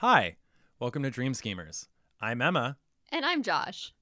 [0.00, 0.36] Hi,
[0.78, 1.88] welcome to Dream Schemers.
[2.22, 2.78] I'm Emma.
[3.10, 3.92] And I'm Josh.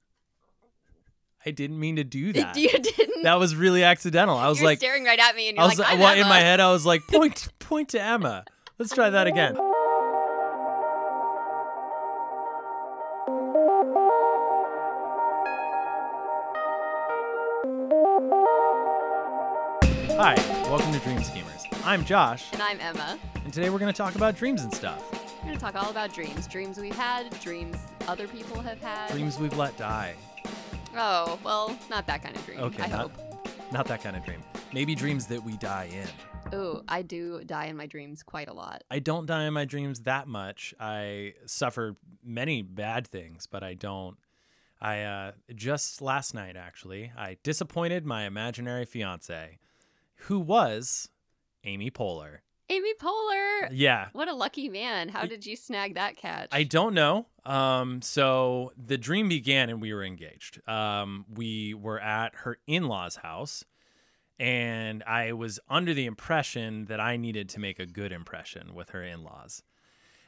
[1.45, 2.57] I didn't mean to do that.
[2.57, 3.25] You didn't.
[3.25, 4.37] That was really accidental.
[4.37, 6.15] I was you're like, staring right at me, and you're I was like, I'm well,
[6.17, 8.45] in my head, I was like, point, point to Emma.
[8.79, 9.57] Let's try that again.
[20.21, 20.35] Hi,
[20.69, 21.65] welcome to Dream Schemers.
[21.85, 23.19] I'm Josh, And I'm Emma.
[23.45, 25.03] and today we're going to talk about dreams and stuff.
[25.49, 26.47] We're gonna talk all about dreams.
[26.47, 27.31] Dreams we've had.
[27.41, 29.11] Dreams other people have had.
[29.11, 30.15] Dreams we've let die.
[30.95, 32.61] Oh well, not that kind of dream.
[32.61, 33.73] Okay, I not- hope.
[33.73, 34.43] Not that kind of dream.
[34.75, 36.55] Maybe dreams that we die in.
[36.55, 38.85] Ooh, I do die in my dreams quite a lot.
[38.91, 40.75] I don't die in my dreams that much.
[40.79, 44.19] I suffer many bad things, but I don't.
[44.83, 49.61] I uh, just last night actually, I disappointed my imaginary fiance,
[50.27, 51.09] who was
[51.65, 52.41] Amy Poehler.
[52.71, 53.69] Amy Poehler.
[53.73, 55.09] Yeah, What a lucky man.
[55.09, 56.49] How did you snag that catch?
[56.53, 57.27] I don't know.
[57.45, 60.61] Um, so the dream began and we were engaged.
[60.69, 63.65] Um, we were at her in-laws' house,
[64.39, 68.91] and I was under the impression that I needed to make a good impression with
[68.91, 69.63] her in-laws.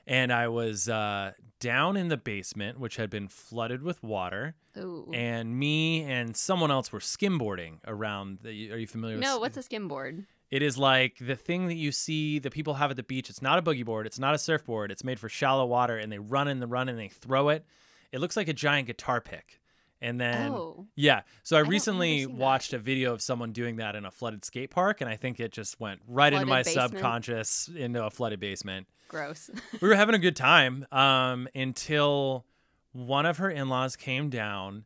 [0.07, 5.11] And I was uh, down in the basement, which had been flooded with water, Ooh.
[5.13, 8.39] and me and someone else were skimboarding around.
[8.43, 9.17] The, are you familiar?
[9.17, 10.25] with no, what's a skimboard?
[10.51, 13.31] It is like the thing that you see that people have at the beach.
[13.31, 14.07] It's not a boogie board.
[14.07, 14.91] It's not a surfboard.
[14.91, 17.65] It's made for shallow water, and they run in the run and they throw it.
[18.13, 19.61] It looks like a giant guitar pick.
[20.03, 21.23] And then, oh, yeah.
[21.43, 24.71] So I don't recently watched a video of someone doing that in a flooded skate
[24.71, 26.93] park, and I think it just went right into my basement?
[26.93, 28.87] subconscious into a flooded basement.
[29.09, 29.51] gross.
[29.81, 32.47] we were having a good time um, until
[32.93, 34.85] one of her in-laws came down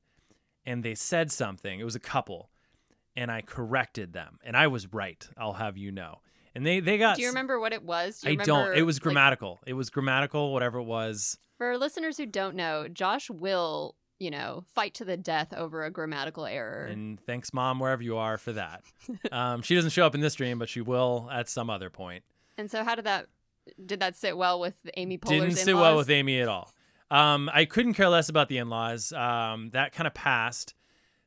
[0.67, 1.79] and they said something.
[1.79, 2.51] It was a couple,
[3.17, 5.27] and I corrected them, and I was right.
[5.37, 6.20] I'll have you know.
[6.55, 7.17] And they they got.
[7.17, 8.20] do you remember what it was?
[8.20, 8.77] Do you I don't.
[8.77, 9.61] It was like, grammatical.
[9.67, 10.53] it was grammatical.
[10.53, 11.39] Whatever it was.
[11.59, 15.91] For listeners who don't know, Josh will, you know, fight to the death over a
[15.91, 16.85] grammatical error.
[16.85, 18.83] And thanks, mom, wherever you are, for that.
[19.33, 22.25] um, she doesn't show up in this dream, but she will at some other point.
[22.57, 23.27] And so, how did that?
[23.85, 25.64] Did that sit well with Amy Poehler's Didn't in-laws?
[25.64, 26.73] sit well with Amy at all.
[27.11, 29.13] Um, I couldn't care less about the in-laws.
[29.13, 30.75] Um, that kind of passed.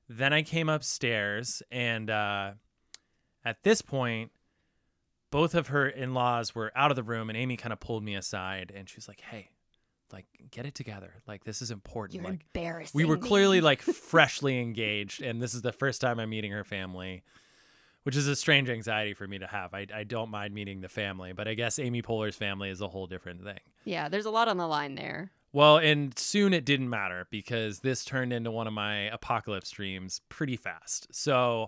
[0.09, 2.51] Then I came upstairs, and uh,
[3.43, 4.31] at this point,
[5.31, 8.15] both of her in-laws were out of the room, and Amy kind of pulled me
[8.15, 9.49] aside, and she was like, "Hey,
[10.11, 11.13] like, get it together.
[11.27, 12.15] Like, this is important.
[12.15, 12.97] You're like, embarrassing.
[12.97, 16.51] we were me." clearly like freshly engaged, and this is the first time I'm meeting
[16.51, 17.23] her family."
[18.03, 19.73] Which is a strange anxiety for me to have.
[19.73, 22.87] I, I don't mind meeting the family, but I guess Amy Poehler's family is a
[22.87, 23.59] whole different thing.
[23.83, 25.29] Yeah, there's a lot on the line there.
[25.53, 30.21] Well, and soon it didn't matter because this turned into one of my apocalypse dreams
[30.29, 31.07] pretty fast.
[31.15, 31.67] So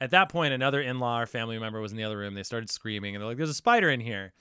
[0.00, 2.34] at that point, another in law or family member was in the other room.
[2.34, 4.32] They started screaming and they're like, there's a spider in here.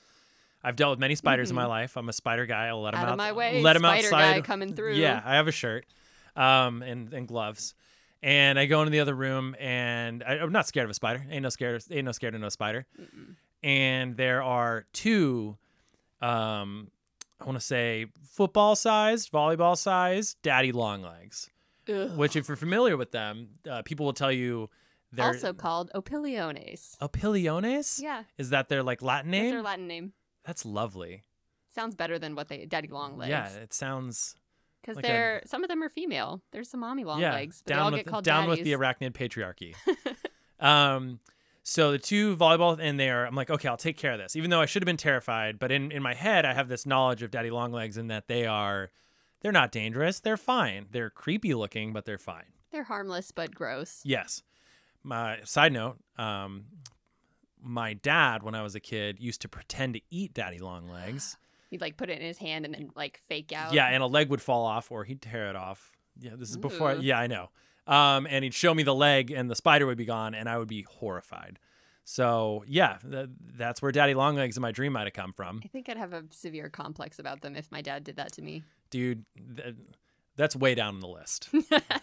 [0.63, 1.95] I've dealt with many spiders in my life.
[1.95, 2.67] I'm a spider guy.
[2.67, 3.03] I'll let him Mm-hmm.
[3.05, 3.13] Out out.
[3.13, 4.33] of my way, Let him spider outside.
[4.35, 4.95] guy coming through.
[4.95, 5.85] Yeah, I have a shirt
[6.35, 7.75] um, and, and gloves.
[8.21, 11.25] And I go into the other room and I, I'm not scared of a spider.
[11.31, 11.81] Ain't no scared.
[11.89, 13.35] Ain't no scared of no spider Mm-mm.
[13.63, 15.57] and there are two
[16.21, 16.89] um
[17.39, 21.49] i want to say football sized volleyball sized daddy long legs
[21.87, 22.15] Ugh.
[22.17, 24.69] which if you're familiar with them uh, people will tell you
[25.11, 26.95] they're also called opiliones.
[26.99, 30.13] opiliones Yeah, is that their like latin that's name their Latin name.
[30.45, 31.23] that's lovely
[31.73, 33.29] Sounds better than what they daddy long legs.
[33.29, 34.35] yeah it sounds
[34.81, 36.41] because like they're some of them are female.
[36.51, 38.63] There's some mommy long yeah legs, but they down all with get called down with
[38.63, 39.75] the arachnid patriarchy
[40.59, 41.19] um
[41.63, 44.35] so the two volleyball in there i'm like okay i'll take care of this.
[44.35, 46.85] Even though i should have been terrified but in in my head i have this
[46.85, 48.91] knowledge of daddy longlegs and that they are
[49.41, 50.19] they're not dangerous.
[50.19, 50.87] They're fine.
[50.91, 52.43] They're creepy looking but they're fine.
[52.71, 54.01] They're harmless but gross.
[54.03, 54.43] yes.
[55.03, 56.65] My side note um
[57.61, 61.37] my dad when i was a kid used to pretend to eat daddy longlegs.
[61.69, 63.73] He'd like put it in his hand and then like fake out.
[63.73, 65.91] yeah and a leg would fall off or he'd tear it off.
[66.19, 67.01] Yeah this is before Ooh.
[67.01, 67.49] yeah i know
[67.89, 70.57] um and he'd show me the leg and the spider would be gone and i
[70.57, 71.59] would be horrified
[72.05, 75.67] so yeah th- that's where daddy longlegs in my dream might have come from I
[75.67, 78.63] think I'd have a severe complex about them if my dad did that to me.
[78.89, 79.25] dude
[79.57, 79.75] th-
[80.35, 81.49] that's way down on the list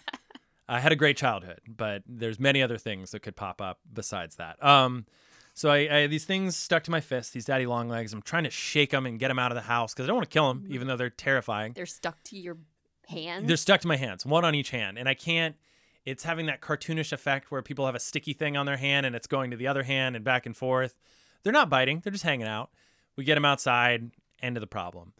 [0.69, 4.37] i had a great childhood but there's many other things that could pop up besides
[4.37, 5.07] that um
[5.55, 8.51] so I, I these things stuck to my fist these daddy longlegs i'm trying to
[8.51, 10.49] shake them and get them out of the house because i don't want to kill
[10.49, 12.59] them even though they're terrifying They're stuck to your
[13.09, 13.47] hands.
[13.47, 15.55] They're stuck to my hands, one on each hand, and I can't.
[16.07, 19.15] It's having that cartoonish effect where people have a sticky thing on their hand and
[19.15, 20.95] it's going to the other hand and back and forth.
[21.43, 22.71] They're not biting; they're just hanging out.
[23.17, 24.13] We get them outside.
[24.41, 25.13] End of the problem.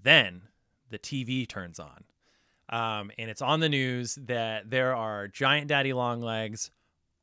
[0.00, 0.42] Then
[0.90, 2.04] the TV turns on,
[2.68, 6.70] um, and it's on the news that there are giant daddy long legs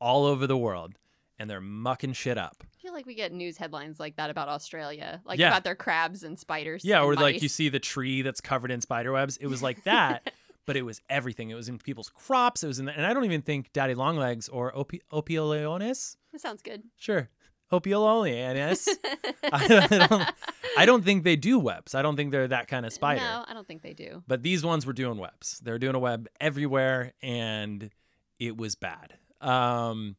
[0.00, 0.94] all over the world,
[1.38, 2.62] and they're mucking shit up.
[2.62, 5.48] I feel like we get news headlines like that about Australia, like Yeah.
[5.48, 6.84] about their crabs and spiders.
[6.84, 9.36] Yeah, and or like you see the tree that's covered in spider webs.
[9.38, 10.30] It was like that,
[10.66, 11.50] but it was everything.
[11.50, 12.62] It was in people's crops.
[12.62, 16.16] It was in, the, and I don't even think Daddy Longlegs or Opi- Opioleonis.
[16.32, 16.82] That sounds good.
[16.96, 17.28] Sure,
[17.72, 18.88] Opioleonis.
[19.52, 20.30] I don't, I don't,
[20.78, 21.94] I don't think they do webs.
[21.94, 23.20] I don't think they're that kind of spider.
[23.20, 24.22] No, I don't think they do.
[24.26, 25.60] But these ones were doing webs.
[25.62, 27.90] They were doing a web everywhere, and
[28.38, 29.14] it was bad.
[29.40, 30.16] Um,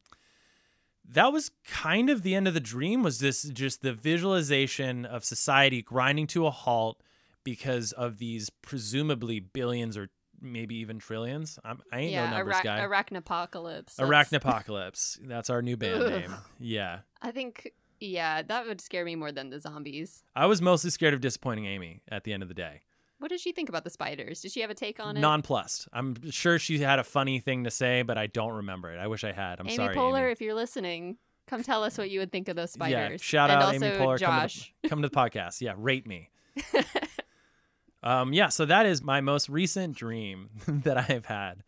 [1.08, 3.02] that was kind of the end of the dream.
[3.02, 7.02] Was this just the visualization of society grinding to a halt
[7.44, 10.08] because of these presumably billions or
[10.40, 11.58] maybe even trillions?
[11.64, 12.78] I'm, I ain't yeah, no numbers arach- guy.
[12.80, 13.96] arachnapocalypse.
[13.96, 15.18] that's- Arachnapocalypse.
[15.28, 16.34] That's our new band name.
[16.60, 17.00] Yeah.
[17.22, 20.22] I think, yeah, that would scare me more than the zombies.
[20.34, 22.82] I was mostly scared of disappointing Amy at the end of the day.
[23.18, 24.42] What did she think about the spiders?
[24.42, 25.20] Did she have a take on it?
[25.20, 25.88] Nonplussed.
[25.92, 28.98] I'm sure she had a funny thing to say, but I don't remember it.
[28.98, 29.58] I wish I had.
[29.58, 29.96] I'm Amy sorry.
[29.96, 30.32] Poehler, Amy.
[30.32, 31.16] if you're listening,
[31.46, 33.12] come tell us what you would think of those spiders.
[33.12, 34.18] Yeah, shout and out also Amy Poehler.
[34.18, 34.28] Josh.
[34.28, 35.62] Come to, the, come to the podcast.
[35.62, 36.28] Yeah, rate me.
[38.02, 41.62] um, yeah, so that is my most recent dream that I have had.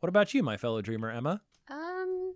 [0.00, 1.42] What about you, my fellow dreamer, Emma?
[1.70, 2.34] Um,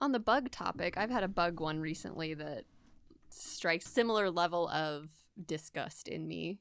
[0.00, 2.64] on the bug topic, I've had a bug one recently that
[3.30, 5.08] strikes similar level of
[5.44, 6.60] disgust in me.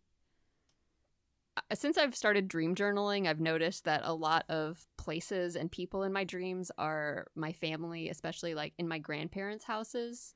[1.55, 6.03] Uh, Since I've started dream journaling, I've noticed that a lot of places and people
[6.03, 10.35] in my dreams are my family, especially like in my grandparents' houses.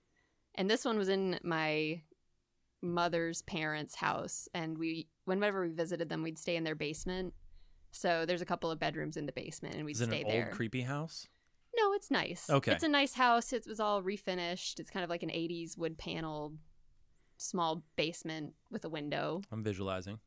[0.56, 2.02] And this one was in my
[2.82, 7.34] mother's parents' house, and we whenever we visited them, we'd stay in their basement.
[7.92, 10.28] So there's a couple of bedrooms in the basement, and we'd Is it stay an
[10.28, 10.46] there.
[10.48, 11.28] old, creepy house?
[11.76, 12.50] No, it's nice.
[12.50, 12.72] Okay.
[12.74, 13.54] It's a nice house.
[13.54, 14.80] It was all refinished.
[14.80, 16.58] It's kind of like an 80s wood paneled
[17.38, 19.42] small basement with a window.
[19.52, 20.20] I'm visualizing.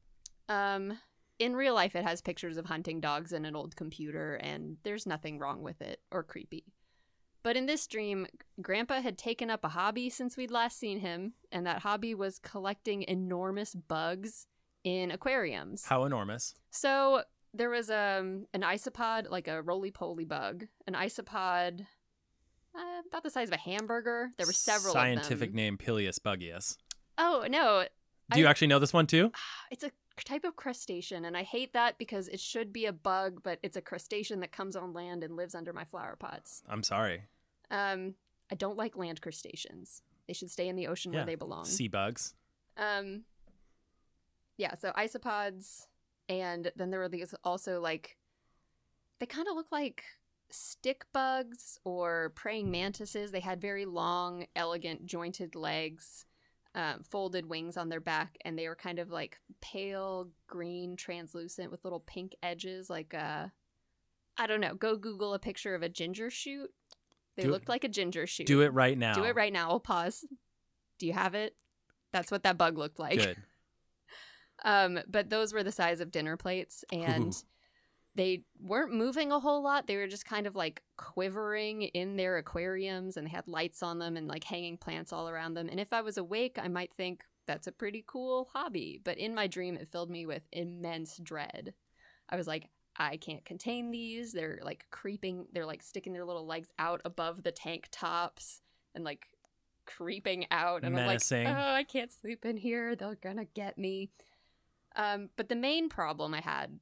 [0.48, 0.98] Um
[1.40, 5.04] in real life it has pictures of hunting dogs and an old computer and there's
[5.06, 6.64] nothing wrong with it or creepy.
[7.44, 8.26] But in this dream,
[8.60, 12.38] Grandpa had taken up a hobby since we'd last seen him, and that hobby was
[12.38, 14.46] collecting enormous bugs
[14.82, 15.84] in aquariums.
[15.84, 16.54] How enormous?
[16.70, 21.82] So there was um an isopod, like a roly poly bug, an isopod
[22.74, 24.30] uh, about the size of a hamburger.
[24.38, 25.56] There were several Scientific of them.
[25.56, 26.76] name Pileus bugius.
[27.18, 27.84] Oh no,
[28.32, 29.30] Do you I- actually know this one too?
[29.70, 29.90] it's a
[30.24, 33.76] type of crustacean, and I hate that because it should be a bug, but it's
[33.76, 36.62] a crustacean that comes on land and lives under my flower pots.
[36.68, 37.24] I'm sorry.
[37.74, 38.14] Um,
[38.50, 40.02] I don't like land crustaceans.
[40.28, 41.64] They should stay in the ocean Yeah, where they belong.
[41.64, 42.34] Sea bugs.
[42.76, 43.24] Um,
[44.56, 45.86] yeah, so isopods,
[46.28, 48.16] and then there were these also like
[49.18, 50.04] they kind of look like
[50.50, 53.32] stick bugs or praying mantises.
[53.32, 56.26] They had very long, elegant, jointed legs,
[56.74, 61.72] um, folded wings on their back, and they were kind of like pale green, translucent
[61.72, 62.88] with little pink edges.
[62.88, 63.48] Like uh,
[64.36, 64.74] I don't know.
[64.74, 66.70] Go Google a picture of a ginger shoot.
[67.36, 68.46] They Do it- looked like a ginger shoot.
[68.46, 69.14] Do it right now.
[69.14, 69.70] Do it right now.
[69.70, 70.24] I'll pause.
[70.98, 71.56] Do you have it?
[72.12, 73.18] That's what that bug looked like.
[73.18, 73.36] Good.
[74.64, 77.36] Um, but those were the size of dinner plates, and Ooh.
[78.14, 79.86] they weren't moving a whole lot.
[79.86, 83.98] They were just kind of like quivering in their aquariums, and they had lights on
[83.98, 85.68] them and like hanging plants all around them.
[85.68, 89.00] And if I was awake, I might think that's a pretty cool hobby.
[89.04, 91.74] But in my dream, it filled me with immense dread.
[92.30, 94.32] I was like, I can't contain these.
[94.32, 95.46] They're like creeping.
[95.52, 98.60] They're like sticking their little legs out above the tank tops
[98.94, 99.26] and like
[99.86, 100.84] creeping out.
[100.84, 101.46] And Menacing.
[101.46, 102.94] I'm like, oh, I can't sleep in here.
[102.94, 104.10] They're gonna get me.
[104.96, 106.78] Um, but the main problem I had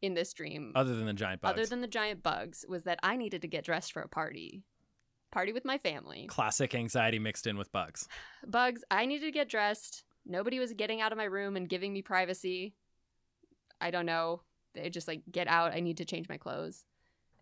[0.00, 1.52] in this dream, Other than the giant bugs.
[1.52, 4.64] other than the giant bugs, was that I needed to get dressed for a party.
[5.30, 6.26] Party with my family.
[6.26, 8.08] Classic anxiety mixed in with bugs.
[8.46, 10.02] Bugs, I needed to get dressed.
[10.26, 12.74] Nobody was getting out of my room and giving me privacy.
[13.80, 14.42] I don't know.
[14.74, 15.72] They just like, get out.
[15.72, 16.84] I need to change my clothes.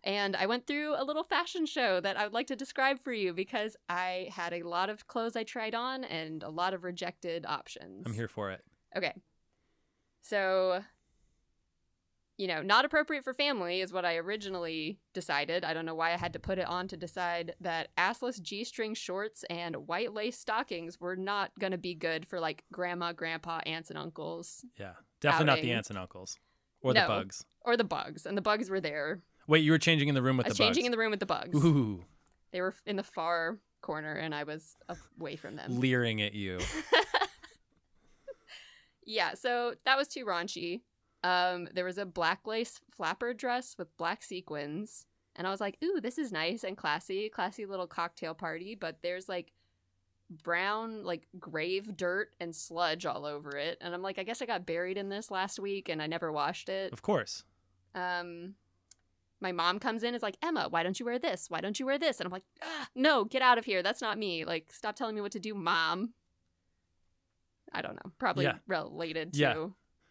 [0.03, 3.13] And I went through a little fashion show that I would like to describe for
[3.13, 6.83] you because I had a lot of clothes I tried on and a lot of
[6.83, 8.03] rejected options.
[8.05, 8.61] I'm here for it.
[8.97, 9.13] Okay.
[10.23, 10.81] So,
[12.37, 15.63] you know, not appropriate for family is what I originally decided.
[15.63, 18.63] I don't know why I had to put it on to decide that assless G
[18.63, 23.13] string shorts and white lace stockings were not going to be good for like grandma,
[23.13, 24.93] grandpa, aunts, and uncles Yeah.
[25.19, 26.39] Definitely not the aunts and uncles.
[26.81, 27.45] Or the bugs.
[27.61, 28.25] or the bugs.
[28.25, 29.21] And the bugs were there.
[29.47, 30.87] Wait, you were changing in the room with I was the changing bugs.
[30.87, 31.63] in the room with the bugs.
[31.63, 32.03] Ooh,
[32.51, 34.75] They were in the far corner and I was
[35.19, 35.79] away from them.
[35.79, 36.59] leering at you.
[39.05, 40.81] yeah, so that was too raunchy.
[41.23, 45.77] Um, there was a black lace flapper dress with black sequins, and I was like,
[45.83, 49.51] "Ooh, this is nice and classy, classy little cocktail party." But there's like
[50.31, 54.45] brown, like grave dirt and sludge all over it, and I'm like, "I guess I
[54.45, 57.43] got buried in this last week, and I never washed it." Of course.
[57.93, 58.55] Um,
[59.41, 61.47] my mom comes in is like Emma, why don't you wear this?
[61.49, 62.19] Why don't you wear this?
[62.19, 63.81] And I'm like, ah, no, get out of here.
[63.83, 64.45] That's not me.
[64.45, 66.13] Like, stop telling me what to do, mom.
[67.73, 68.11] I don't know.
[68.19, 68.57] Probably Yeah.
[68.67, 69.65] related to Yeah.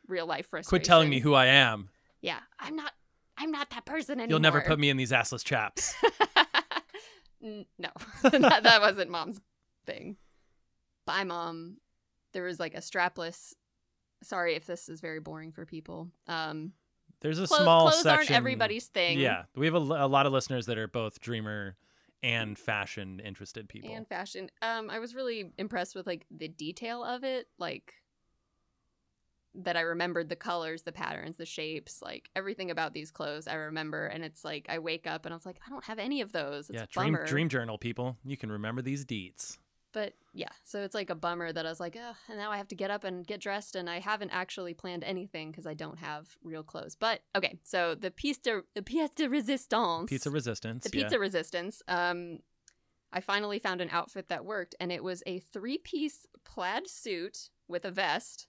[0.09, 0.69] real life frustration.
[0.81, 1.91] Quit telling me who I am.
[2.21, 2.93] Yeah, I'm not.
[3.39, 4.29] I'm not that person anymore.
[4.31, 5.95] You'll never put me in these assless chaps.
[7.43, 7.89] No,
[8.23, 9.41] that, that wasn't mom's
[9.91, 10.17] thing.
[11.07, 11.79] Bye, mom.
[12.33, 13.55] There was like a strapless.
[14.23, 16.09] Sorry if this is very boring for people.
[16.27, 16.73] Um,
[17.21, 18.11] There's a clo- small clothes section.
[18.19, 19.19] aren't everybody's thing.
[19.19, 21.77] Yeah, we have a lot of listeners that are both dreamer
[22.23, 23.91] and fashion interested people.
[23.93, 24.51] and fashion.
[24.61, 27.95] Um, I was really impressed with like the detail of it, like
[29.55, 33.55] that I remembered the colors, the patterns, the shapes, like everything about these clothes I
[33.55, 34.07] remember.
[34.07, 36.33] And it's like I wake up and I was like, I don't have any of
[36.33, 36.71] those.
[36.71, 37.27] It's yeah, a dream bummer.
[37.27, 38.17] dream journal people.
[38.25, 39.59] You can remember these deets.
[39.93, 42.57] But yeah, so it's like a bummer that I was like, oh, and now I
[42.59, 45.75] have to get up and get dressed, and I haven't actually planned anything because I
[45.75, 46.95] don't have real clothes.
[46.95, 50.85] But okay, so the piece de the pièce de résistance, The Pizza resistance.
[50.85, 51.05] the yeah.
[51.05, 51.83] pizza resistance.
[51.89, 52.39] Um,
[53.13, 57.85] I finally found an outfit that worked, and it was a three-piece plaid suit with
[57.85, 58.47] a vest.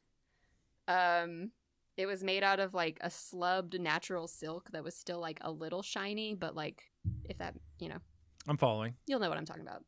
[0.87, 1.51] Um,
[1.97, 5.51] it was made out of like a slubbed natural silk that was still like a
[5.51, 6.83] little shiny, but like
[7.25, 7.97] if that you know
[8.47, 8.95] I'm following.
[9.07, 9.83] you'll know what I'm talking about.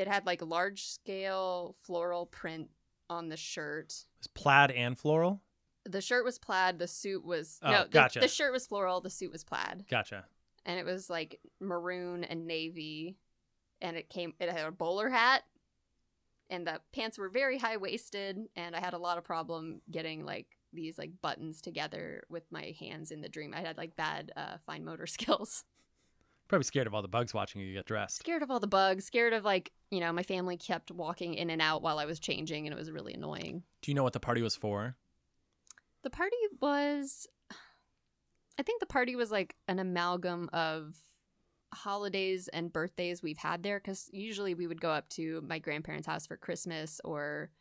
[0.00, 2.70] It had like large scale floral print
[3.08, 3.86] on the shirt.
[3.92, 5.42] It was plaid and floral.
[5.84, 6.78] The shirt was plaid.
[6.78, 7.82] The suit was Oh, no.
[7.84, 8.20] The, gotcha.
[8.20, 9.00] the shirt was floral.
[9.00, 10.24] The suit was plaid, Gotcha.
[10.66, 13.16] and it was like maroon and navy,
[13.80, 14.34] and it came.
[14.40, 15.42] It had a bowler hat,
[16.50, 20.24] and the pants were very high waisted, and I had a lot of problem getting
[20.24, 23.52] like these like buttons together with my hands in the dream.
[23.54, 25.64] I had like bad uh, fine motor skills.
[26.50, 28.18] Probably scared of all the bugs watching you get dressed.
[28.18, 31.48] scared of all the bugs, scared of like, you know, my family kept walking in
[31.48, 33.62] and out while I was changing and it was really annoying.
[33.82, 34.96] Do you know what the party was for?
[36.02, 37.28] The party was
[38.58, 40.96] I think the party was like an amalgam of
[41.72, 46.08] holidays and birthdays we've had there cuz usually we would go up to my grandparents'
[46.08, 47.52] house for Christmas or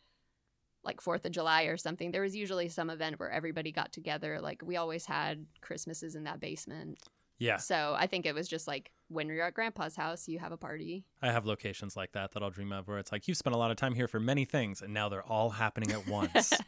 [0.83, 2.09] like 4th of July or something.
[2.09, 4.41] There was usually some event where everybody got together.
[4.41, 6.97] Like we always had Christmases in that basement.
[7.39, 10.51] Yeah, So, I think it was just like when you're at grandpa's house, you have
[10.51, 11.05] a party.
[11.21, 13.57] I have locations like that that I'll dream of where it's like you've spent a
[13.57, 16.53] lot of time here for many things and now they're all happening at once.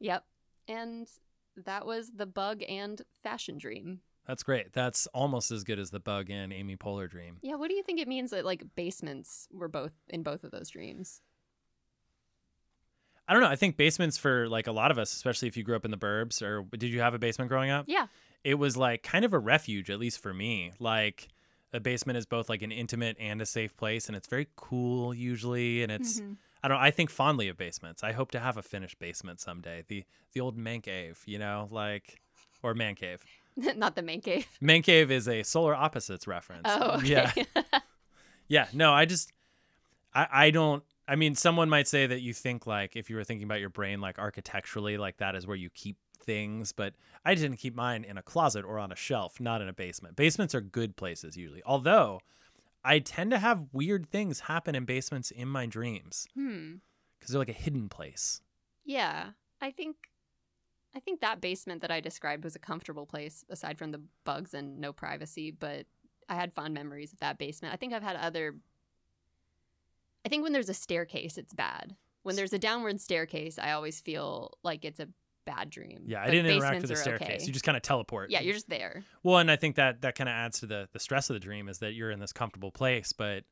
[0.00, 0.24] Yep.
[0.68, 1.08] And
[1.64, 4.00] that was the bug and fashion dream.
[4.26, 4.72] That's great.
[4.72, 7.38] That's almost as good as the bug and Amy Poehler dream.
[7.42, 10.50] Yeah, what do you think it means that like basements were both in both of
[10.50, 11.22] those dreams?
[13.28, 13.48] I don't know.
[13.48, 15.90] I think basements for like a lot of us, especially if you grew up in
[15.90, 17.86] the burbs, or did you have a basement growing up?
[17.88, 18.06] Yeah.
[18.46, 20.72] It was like kind of a refuge, at least for me.
[20.78, 21.28] Like
[21.72, 25.12] a basement is both like an intimate and a safe place, and it's very cool
[25.12, 25.82] usually.
[25.82, 26.36] And it's Mhm.
[26.62, 26.78] I don't.
[26.78, 28.02] I think fondly of basements.
[28.02, 29.84] I hope to have a finished basement someday.
[29.88, 32.20] The the old man cave, you know, like
[32.62, 33.24] or man cave.
[33.56, 34.46] Not the man cave.
[34.60, 36.62] Man cave is a solar opposites reference.
[36.66, 37.06] Oh, okay.
[37.08, 37.32] yeah.
[38.48, 39.32] Yeah, no, I just
[40.14, 43.24] I I don't I mean someone might say that you think like if you were
[43.24, 47.34] thinking about your brain like architecturally like that is where you keep things, but I
[47.34, 50.16] didn't keep mine in a closet or on a shelf, not in a basement.
[50.16, 51.62] Basements are good places usually.
[51.64, 52.20] Although
[52.84, 56.74] I tend to have weird things happen in basements in my dreams hmm.
[57.20, 58.42] cuz they're like a hidden place.
[58.84, 59.30] Yeah.
[59.60, 59.96] I think
[60.94, 64.54] I think that basement that I described was a comfortable place aside from the bugs
[64.54, 65.86] and no privacy, but
[66.28, 67.74] I had fond memories of that basement.
[67.74, 68.56] I think I've had other
[70.24, 71.96] I think when there's a staircase it's bad.
[72.22, 75.08] When there's a downward staircase, I always feel like it's a
[75.46, 76.02] bad dream.
[76.06, 77.28] Yeah, I But didn't interact with the staircase.
[77.28, 77.44] okay.
[77.46, 78.30] You just kind of teleport.
[78.30, 79.02] Yeah, you're just there.
[79.22, 81.40] Well, and I think that that kind of adds to the the stress of the
[81.40, 83.44] dream is that you're in this comfortable place, but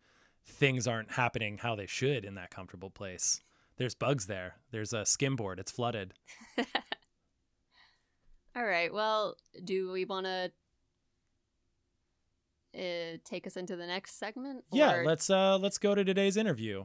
[0.46, 3.40] things aren't happening how they should in that comfortable place.
[3.78, 4.56] There's bugs there.
[4.70, 5.58] There's a skim board.
[5.58, 6.12] It's flooded.
[8.56, 8.92] All right.
[8.92, 10.52] Well, do we want to
[12.76, 14.64] uh, take us into the next segment?
[14.72, 16.84] Yeah, let's uh let's go to today's interview.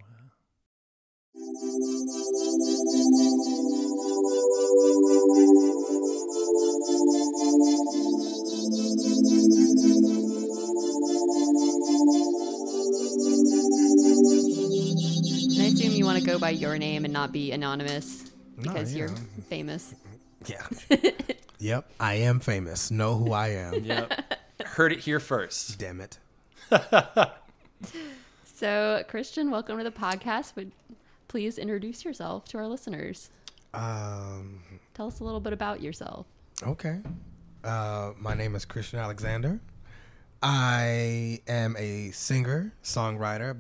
[16.20, 19.10] Want to go by your name and not be anonymous No, because you're
[19.50, 19.96] famous.
[20.46, 20.66] Yeah.
[21.60, 21.90] yep.
[22.00, 22.92] I am famous.
[22.92, 23.84] Know who I am.
[23.84, 24.34] Yep.
[24.66, 25.80] Heard it here first.
[25.80, 26.20] Damn it.
[28.44, 30.58] So, Christian, welcome to the podcast.
[30.58, 30.74] Would
[31.30, 33.30] please introduce yourself to our listeners.
[33.74, 34.62] Um.
[34.94, 36.26] Tell us a little bit about yourself.
[36.62, 37.00] Okay.
[37.64, 39.62] Uh, my name is Christian Alexander.
[40.44, 43.58] I am a singer, songwriter.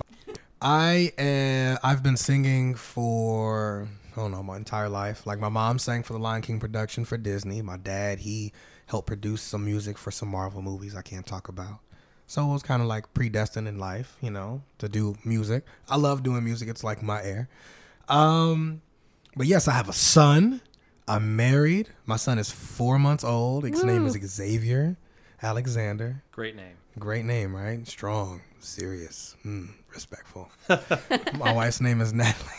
[0.62, 3.88] I am, I've been singing for
[4.20, 5.26] I don't know, my entire life.
[5.26, 7.62] Like my mom sang for the Lion King production for Disney.
[7.62, 8.52] My dad, he
[8.88, 11.80] helped produce some music for some Marvel movies I can't talk about.
[12.28, 15.64] So it was kind of like predestined in life, you know, to do music.
[15.88, 16.68] I love doing music.
[16.68, 17.50] It's like my air.
[18.08, 18.82] Um,
[19.36, 20.62] but yes, I have a son.
[21.08, 21.90] I'm married.
[22.06, 23.64] My son is four months old.
[23.64, 24.98] His name is Xavier
[25.42, 26.24] Alexander.
[26.32, 26.76] Great name.
[26.98, 27.88] Great name, right?
[27.88, 30.50] Strong, serious, mm, respectful.
[31.38, 32.52] My wife's name is Natalie.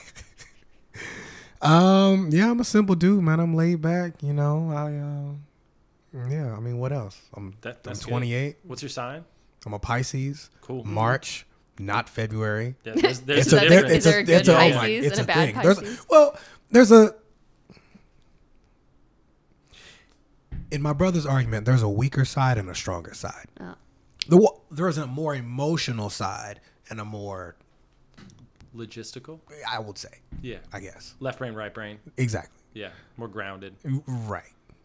[1.62, 3.40] um, yeah, I'm a simple dude, man.
[3.40, 4.70] I'm laid back, you know.
[4.70, 4.94] I,
[6.22, 6.54] uh, yeah.
[6.56, 7.20] I mean, what else?
[7.34, 8.10] I'm, That- I'm that's good.
[8.10, 8.56] 28.
[8.64, 9.25] What's your sign?
[9.66, 10.49] I'm a Pisces.
[10.62, 10.84] Cool.
[10.84, 11.44] March,
[11.78, 12.76] not February.
[12.84, 14.52] Yeah, there's, there's It's a a, there, it's Is there a, a good it's a,
[14.54, 15.64] oh my, Pisces it's and a a bad.
[15.64, 16.06] There's, Pisces?
[16.08, 16.38] well,
[16.70, 17.14] there's a.
[20.70, 23.49] In my brother's argument, there's a weaker side and a stronger side.
[23.60, 23.75] Oh.
[24.30, 27.56] The wa- there's a more emotional side and a more,
[28.76, 29.40] Logistical.
[29.68, 30.58] I would say, Yeah.
[30.72, 31.99] I guess, Left brain, right brain.
[32.16, 32.90] exactly, Yeah.
[33.16, 33.75] More grounded.
[34.06, 34.44] right,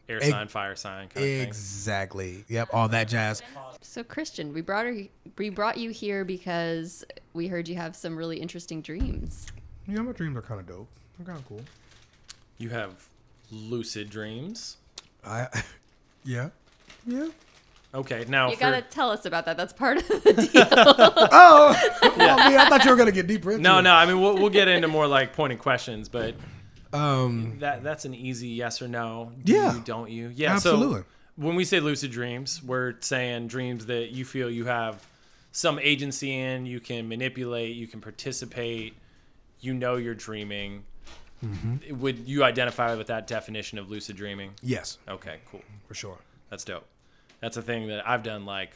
[0.10, 2.44] Air Ex- sign, fire sign kind of exactly.
[2.48, 3.44] Yep, all that jazz.
[3.82, 4.98] So Christian, we brought her,
[5.38, 9.46] we brought you here because we heard you have some really interesting dreams.
[9.88, 10.88] Yeah, my dreams are kind of dope.
[11.20, 11.62] They're kind of cool.
[12.58, 13.08] You have
[13.52, 14.78] lucid dreams.
[15.24, 15.48] I,
[16.24, 16.50] yeah,
[17.06, 17.28] yeah.
[17.96, 19.56] Okay, now You for, gotta tell us about that.
[19.58, 20.68] That's part of the deal.
[21.32, 23.84] Oh, I, mean, I thought you were gonna get deeper into no, it.
[23.84, 23.94] no.
[23.94, 26.36] I mean, we'll, we'll get into more like pointed questions, but
[26.94, 29.32] Um, that that's an easy yes or no.
[29.44, 29.74] Do Yeah.
[29.76, 30.32] you, don't you?
[30.36, 31.02] Yeah, Absolutely.
[31.02, 31.06] So
[31.38, 35.06] when we say lucid dreams, we're saying dreams that you feel you have
[35.52, 38.94] some agency in, you can manipulate, you can participate,
[39.62, 40.84] you know you're dreaming.
[41.46, 42.00] Mm-hmm.
[42.00, 44.52] Would you identify with that definition of lucid dreaming?
[44.62, 45.62] yes, Okay, cool.
[45.88, 46.18] for sure.
[46.50, 46.86] That's dope.
[47.46, 48.72] That's a thing that I've done like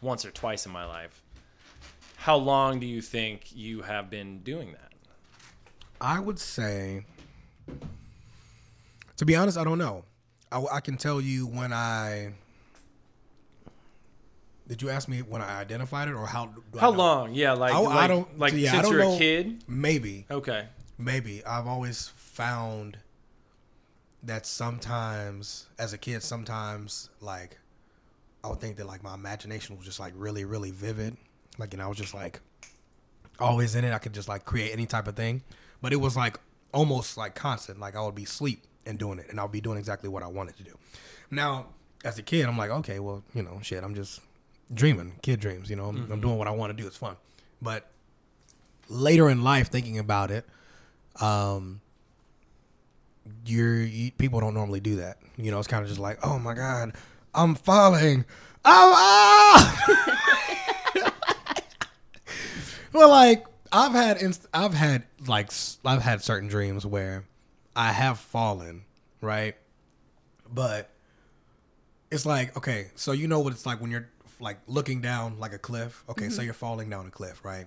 [0.00, 1.22] once or twice in my life.
[2.16, 4.90] How long do you think you have been doing that?
[6.00, 7.04] I would say,
[9.18, 10.02] to be honest, I don't know.
[10.50, 12.32] I, I can tell you when I.
[14.66, 16.50] Did you ask me when I identified it or how?
[16.76, 17.34] How long?
[17.36, 19.14] Yeah, like I- I don't- like yeah, I since don't you're know.
[19.14, 19.62] a kid.
[19.68, 20.66] Maybe, Okay.
[20.98, 21.44] maybe.
[21.46, 22.98] I've always found
[24.24, 27.57] that sometimes, as a kid, sometimes like
[28.48, 31.16] I would think that like my imagination was just like really, really vivid.
[31.58, 32.40] Like, and I was just like
[33.38, 33.92] always in it.
[33.92, 35.42] I could just like create any type of thing,
[35.82, 36.40] but it was like
[36.72, 37.78] almost like constant.
[37.78, 40.28] Like I would be asleep and doing it, and I'll be doing exactly what I
[40.28, 40.78] wanted to do.
[41.30, 41.66] Now,
[42.04, 44.20] as a kid, I'm like, okay, well, you know, shit, I'm just
[44.72, 45.68] dreaming, kid dreams.
[45.68, 46.86] You know, I'm, I'm doing what I want to do.
[46.86, 47.16] It's fun,
[47.60, 47.86] but
[48.88, 50.46] later in life, thinking about it,
[51.20, 51.82] um,
[53.44, 55.18] you're you, people don't normally do that.
[55.36, 56.94] You know, it's kind of just like, oh my god,
[57.34, 58.24] I'm falling.
[58.64, 59.74] I'm ah.
[62.92, 65.50] well, like I've had inst- I've had like
[65.84, 67.24] I've had certain dreams where
[67.76, 68.84] I have fallen,
[69.20, 69.56] right?
[70.52, 70.90] But
[72.10, 74.08] it's like okay, so you know what it's like when you're
[74.40, 76.04] like looking down like a cliff.
[76.08, 77.66] Okay, so you're falling down a cliff, right?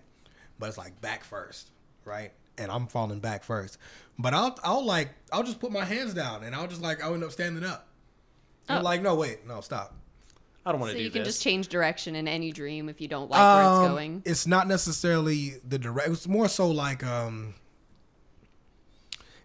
[0.60, 1.71] But it's like back first,
[2.06, 2.32] right?
[2.58, 3.78] And I'm falling back first.
[4.17, 7.13] But I'll I'll like I'll just put my hands down and I'll just like I'll
[7.13, 7.88] end up standing up.
[8.69, 8.82] And Oh.
[8.82, 9.95] like no wait no stop.
[10.65, 13.02] I don't want so to do you can just change direction in any dream if
[13.02, 14.21] you don't like where it's Um, going.
[14.26, 16.10] It's not necessarily the direct.
[16.10, 17.56] It's more so like um.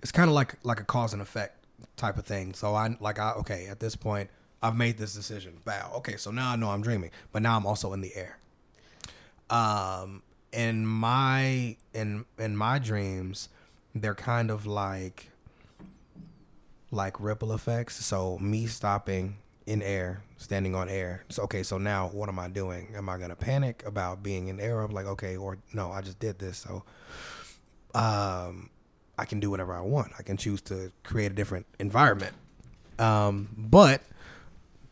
[0.02, 1.64] It's kind of like like a cause and effect
[1.96, 2.52] type of thing.
[2.54, 4.30] So I like I okay at this point
[4.62, 5.58] I've made this decision.
[5.66, 5.92] Wow.
[5.96, 8.38] Okay, so now I know I'm dreaming, but now I'm also in the air.
[9.50, 13.48] Um, in my in in my dreams,
[13.94, 15.30] they're kind of like
[16.96, 18.04] like ripple effects.
[18.04, 21.24] So me stopping in air, standing on air.
[21.28, 22.94] So okay, so now what am I doing?
[22.96, 24.80] Am I gonna panic about being in air?
[24.80, 26.84] I'm like, okay, or no, I just did this, so
[27.94, 28.70] um,
[29.18, 30.12] I can do whatever I want.
[30.18, 32.34] I can choose to create a different environment.
[32.98, 34.02] Um, but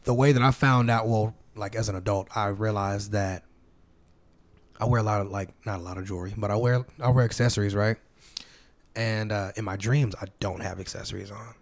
[0.04, 3.44] the way that I found out, well, like as an adult, I realized that
[4.78, 7.10] I wear a lot of like not a lot of jewelry, but I wear I
[7.10, 7.96] wear accessories, right?
[8.96, 11.54] And uh, in my dreams, I don't have accessories on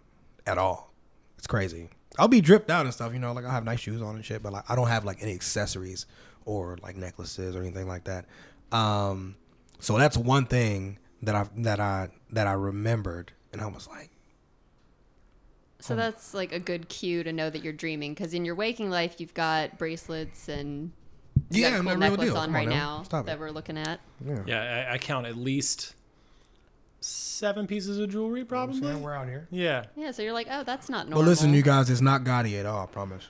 [0.45, 0.93] at all.
[1.37, 1.89] It's crazy.
[2.19, 4.23] I'll be dripped out and stuff, you know, like I have nice shoes on and
[4.23, 6.05] shit, but like I don't have like any accessories
[6.45, 8.25] or like necklaces or anything like that.
[8.71, 9.35] Um,
[9.79, 14.09] so that's one thing that I that I that I remembered, and I was like,
[15.79, 18.89] So that's like a good cue to know that you're dreaming because in your waking
[18.89, 20.91] life you've got bracelets and
[21.49, 23.03] you Yeah, got a I'm cool necklace on on right now.
[23.11, 23.99] now that we're looking at.
[24.25, 25.95] yeah, yeah, I, I count at least
[27.33, 28.79] seven pieces of jewelry, probably.
[28.79, 29.47] See, we're out here.
[29.51, 29.85] Yeah.
[29.95, 31.29] Yeah, so you're like, oh, that's not But normal.
[31.29, 32.83] listen, you guys, it's not gaudy at all.
[32.83, 33.27] I promise.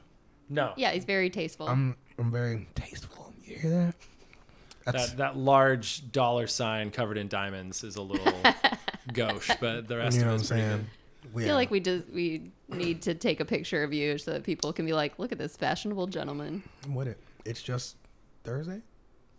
[0.49, 0.73] No.
[0.77, 1.67] Yeah, he's very tasteful.
[1.67, 3.33] I'm I'm very tasteful.
[3.43, 3.95] You hear that?
[4.85, 8.33] That's That that large dollar sign covered in diamonds is a little
[9.13, 10.87] gauche, but the rest You know of what I'm it's pretty saying?
[11.35, 14.43] I feel like we just we need to take a picture of you so that
[14.43, 16.61] people can be like, look at this fashionable gentleman.
[16.87, 17.17] what it?
[17.45, 17.95] It's just
[18.43, 18.81] Thursday.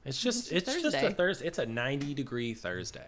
[0.07, 1.15] It's just It's it's a just a Thursday.
[1.15, 1.47] Thursday.
[1.47, 3.07] It's a 90 degree Thursday.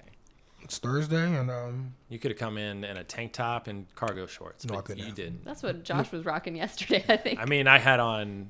[0.66, 4.26] It's Thursday, and um, You could have come in in a tank top and cargo
[4.26, 5.14] shorts, No, I but couldn't you have.
[5.14, 5.44] didn't.
[5.44, 7.38] That's what Josh was rocking yesterday, I think.
[7.38, 8.48] I mean, I had on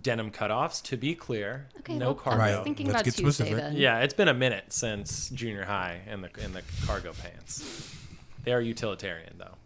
[0.00, 1.66] denim cutoffs to be clear.
[1.80, 2.42] okay, no well, cargo.
[2.44, 3.56] I was thinking Let's about get Tuesday specific.
[3.56, 3.76] then.
[3.76, 7.92] Yeah, it's been a minute since junior high in the in the cargo pants.
[8.44, 9.56] They are utilitarian though.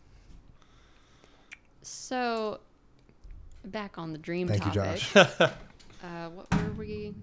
[1.82, 2.60] So,
[3.66, 4.72] back on the dream Thank you.
[4.72, 5.14] Josh.
[5.14, 5.28] Uh,
[6.32, 7.14] what were we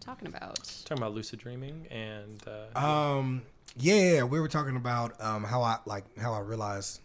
[0.00, 0.56] talking about?
[0.84, 2.78] Talking about lucid dreaming and uh,
[3.18, 3.42] Um,
[3.76, 7.00] yeah, we were talking about um how I like how I realized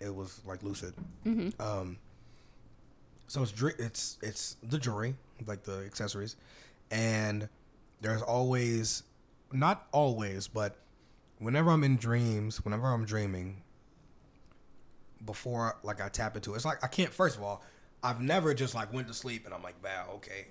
[0.00, 0.94] it was like lucid.
[1.60, 1.98] Um,
[3.26, 5.14] so it's it's it's the jewelry,
[5.46, 6.36] like the accessories,
[6.90, 7.48] and
[8.00, 9.02] there's always,
[9.52, 10.76] not always, but
[11.38, 13.62] whenever I'm in dreams, whenever I'm dreaming,
[15.24, 17.12] before like I tap into it, it's like I can't.
[17.12, 17.62] First of all,
[18.02, 20.48] I've never just like went to sleep and I'm like, wow, okay,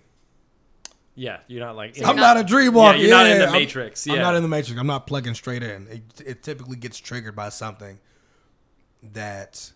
[1.19, 2.97] yeah, you're not like So I'm not, not- a dream walker.
[2.97, 4.79] Yeah, you're not in the I'm- Matrix, I'm not in the matrix.
[4.79, 5.87] I'm not plugging straight in.
[5.87, 7.99] It, it typically gets triggered by something
[9.13, 9.71] that,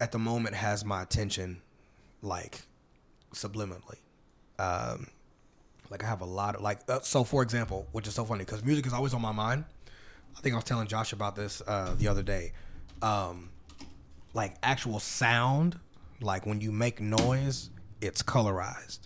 [0.00, 1.62] at the moment, has my attention,
[2.20, 2.62] like
[3.34, 3.98] subliminally.
[4.58, 5.08] Um,
[5.90, 6.80] like I have a lot of like.
[6.88, 9.64] Uh, so, for example, which is so funny because music is always on my mind.
[10.36, 12.52] I think I was telling Josh about this uh, the other day.
[13.00, 13.50] Um,
[14.34, 15.78] like actual sound,
[16.20, 17.70] like when you make noise,
[18.00, 19.00] it's colorized.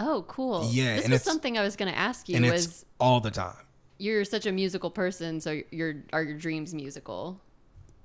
[0.00, 0.66] Oh, cool.
[0.72, 2.84] Yeah, This and was it's- something I was going to ask you and was it's
[2.98, 3.54] all the time.
[3.98, 7.38] you're such a musical person, so your are your dreams musical?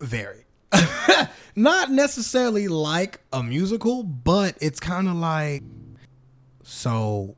[0.01, 0.45] Very.
[1.55, 5.63] Not necessarily like a musical, but it's kind of like
[6.63, 7.35] so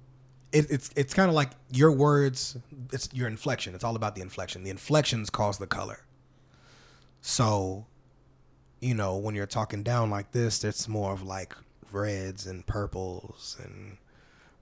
[0.52, 2.58] it, it's it's kind of like your words
[2.94, 6.00] it's your inflection it's all about the inflection the inflections cause the color
[7.20, 7.86] so
[8.80, 11.54] you know when you're talking down like this it's more of like
[11.92, 13.98] reds and purples and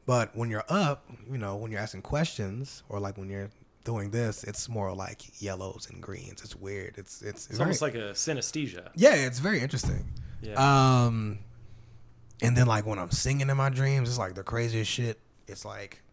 [0.06, 3.50] but when you're up you know when you're asking questions or like when you're
[3.84, 7.82] doing this it's more like yellows and greens it's weird it's it's, it's very- almost
[7.82, 8.90] like a synesthesia.
[8.96, 10.06] yeah, it's very interesting.
[10.42, 10.56] Yeah.
[11.06, 11.40] Um,
[12.42, 15.20] and then like when I'm singing in my dreams, it's like the craziest shit.
[15.48, 16.04] It's like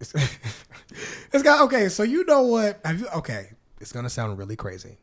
[0.00, 0.12] it's,
[1.32, 1.88] it's got okay.
[1.88, 2.80] So you know what?
[2.84, 3.50] Have you okay?
[3.80, 4.98] It's gonna sound really crazy.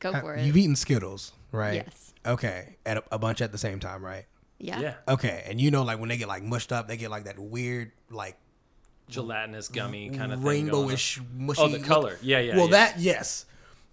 [0.00, 0.44] Go Have- for it.
[0.44, 1.84] You've eaten Skittles, right?
[1.86, 2.14] Yes.
[2.26, 4.24] Okay, at a, a bunch at the same time, right?
[4.64, 4.80] Yeah.
[4.80, 4.94] yeah.
[5.08, 7.38] Okay, and you know like when they get like mushed up, they get like that
[7.38, 8.36] weird like
[9.08, 10.68] Gelatinous gummy kind of thing.
[10.68, 11.60] rainbowish mushy.
[11.60, 11.86] Oh, the look.
[11.86, 12.18] color.
[12.22, 12.56] Yeah, yeah.
[12.56, 12.70] well, yeah.
[12.72, 13.44] that yes.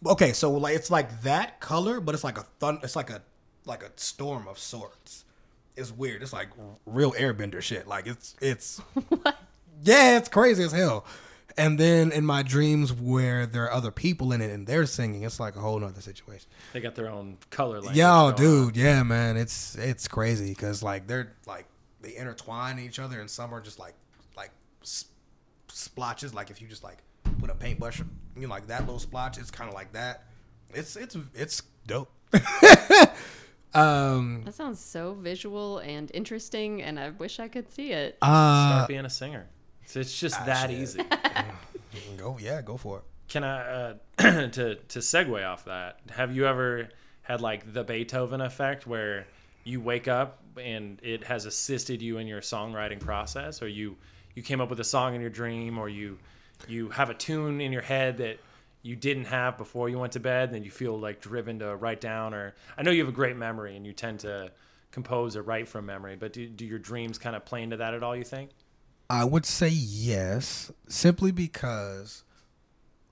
[0.06, 2.80] Okay, so like it's like that color, but it's like a thun.
[2.84, 3.22] It's like a
[3.66, 5.26] like a storm of sorts.
[5.76, 6.22] It's weird.
[6.22, 6.50] It's like
[6.86, 7.88] real airbender shit.
[7.88, 8.80] Like it's it's
[9.10, 9.38] What?
[9.84, 11.06] yeah, it's crazy as hell.
[11.58, 15.24] And then in my dreams where there are other people in it and they're singing,
[15.24, 16.48] it's like a whole nother situation.
[16.74, 17.98] They got their own color language.
[17.98, 18.36] Yo, going on.
[18.36, 21.66] dude, yeah, man, it's it's crazy because like they're like
[22.02, 23.94] they intertwine each other, and some are just like
[24.38, 25.06] like s-
[25.68, 26.34] splotches.
[26.34, 27.00] Like if you just like
[27.40, 28.00] put a paintbrush,
[28.36, 30.24] you know, like that little splotch, it's kind of like that.
[30.74, 32.12] It's it's it's dope.
[33.74, 38.18] um, That sounds so visual and interesting, and I wish I could see it.
[38.22, 39.48] uh, Start being a singer.
[39.92, 40.80] So it's just Ah, that shit.
[40.80, 41.02] easy.
[42.18, 43.04] go yeah, go for it.
[43.28, 46.00] Can I uh, to to segue off that?
[46.12, 46.88] Have you ever
[47.24, 49.28] had like the Beethoven effect, where
[49.66, 53.98] you wake up and it has assisted you in your songwriting process, or you
[54.34, 56.18] you came up with a song in your dream, or you
[56.70, 58.40] you have a tune in your head that
[58.84, 61.76] you didn't have before you went to bed, and then you feel like driven to
[61.76, 64.54] write down, or I know you have a great memory and you tend to
[64.92, 67.94] compose or write from memory, but do, do your dreams kind of play into that
[67.94, 68.16] at all?
[68.16, 68.52] You think?
[69.12, 72.24] I would say yes, simply because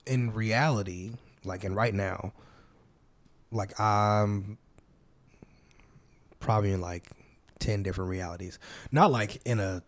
[0.06, 1.12] in reality,
[1.44, 2.32] like in right now,
[3.52, 4.56] like I'm
[6.38, 7.10] probably in like
[7.58, 8.58] 10 different realities.
[8.90, 9.82] Not like in a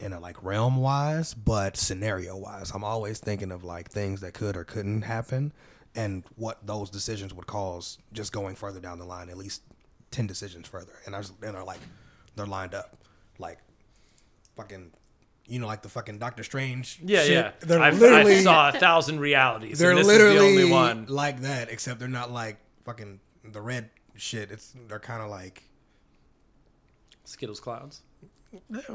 [0.00, 2.70] in a like realm wise, but scenario wise.
[2.74, 5.50] I'm always thinking of like things that could or couldn't happen
[5.96, 9.62] and what those decisions would cause just going further down the line, at least
[10.10, 10.92] 10 decisions further.
[11.06, 11.80] And I just and are like
[12.36, 12.98] they're lined up.
[13.38, 13.60] Like
[14.56, 14.92] fucking
[15.46, 17.00] you know, like the fucking Doctor Strange.
[17.04, 17.30] Yeah, shit.
[17.32, 17.50] yeah.
[17.60, 19.78] They're I've, literally I saw a thousand realities.
[19.78, 21.06] they're literally the only one.
[21.08, 24.50] like that, except they're not like fucking the red shit.
[24.50, 25.64] It's they're kind of like
[27.24, 28.02] Skittles clouds.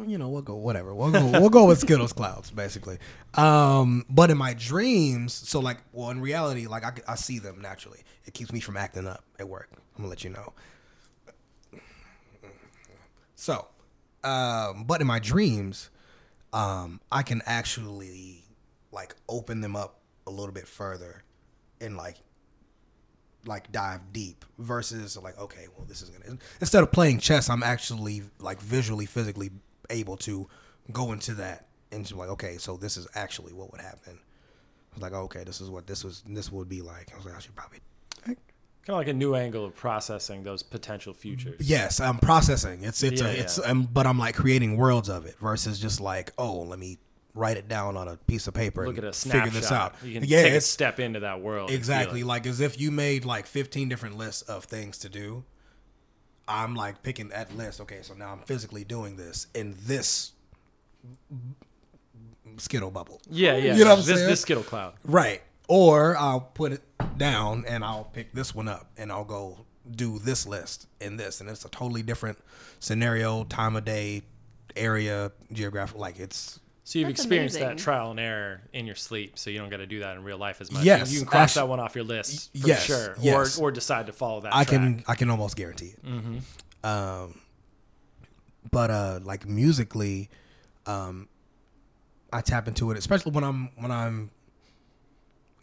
[0.08, 2.98] you know we'll go whatever we'll go we'll go with Skittles clouds basically.
[3.34, 7.62] Um, but in my dreams, so like well in reality, like I, I see them
[7.62, 8.00] naturally.
[8.26, 9.70] It keeps me from acting up at work.
[9.74, 10.54] I'm gonna let you know.
[13.36, 13.68] So,
[14.24, 15.90] um, but in my dreams,
[16.54, 18.44] um, I can actually
[18.92, 21.24] like open them up a little bit further
[21.80, 22.18] and like
[23.46, 27.64] like dive deep versus like okay well this is gonna instead of playing chess i'm
[27.64, 29.50] actually like visually physically
[29.90, 30.46] able to
[30.92, 34.18] go into that and like okay so this is actually what would happen.
[34.92, 37.12] I was like okay this is what this was this would be like.
[37.14, 37.80] I was like i should probably
[38.90, 41.62] Kind of like a new angle of processing those potential futures.
[41.70, 43.70] yes i'm processing it's it's Yeah, a, it's yeah.
[43.70, 46.98] um, but i'm like creating worlds of it versus just like oh let me
[47.36, 49.44] write it down on a piece of paper Look and at a snapshot.
[49.46, 51.70] figure this out You can yeah take a step into that world.
[51.70, 52.24] Exactly.
[52.24, 55.44] Like as if you made like 15 different lists of things to do.
[56.48, 57.80] I'm like picking that list.
[57.82, 60.32] Okay, so now I'm physically doing this in this
[62.58, 63.22] Skittle bubble.
[63.30, 63.76] Yeah, yeah.
[63.76, 64.30] You know what I'm this, saying?
[64.30, 64.94] This Skittle Cloud.
[65.06, 65.44] Right.
[65.72, 66.82] Or I'll put it
[67.18, 71.40] down and I'll pick this one up and I'll go do this list and this.
[71.42, 72.40] And it's a totally different
[72.80, 74.24] scenario, time of day,
[74.76, 75.98] area, geographic.
[75.98, 77.78] Like it's So you've That's experienced amazing.
[77.78, 80.24] that trial and error in your sleep, so you don't got to do that in
[80.24, 80.84] real life as much.
[80.84, 83.60] Yes, you can cross actu- that one off your list for yes, sure, yes.
[83.60, 84.56] or or decide to follow that.
[84.56, 84.82] I track.
[84.82, 86.44] can I can almost guarantee it.
[86.84, 87.40] Um,
[88.72, 90.30] but uh, like musically,
[90.88, 91.28] um,
[92.34, 94.32] I tap into it, especially when I'm when I'm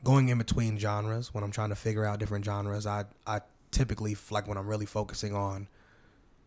[0.06, 1.34] going in between genres.
[1.34, 3.40] When I'm trying to figure out different genres, I I
[3.72, 5.66] typically like when I'm really focusing on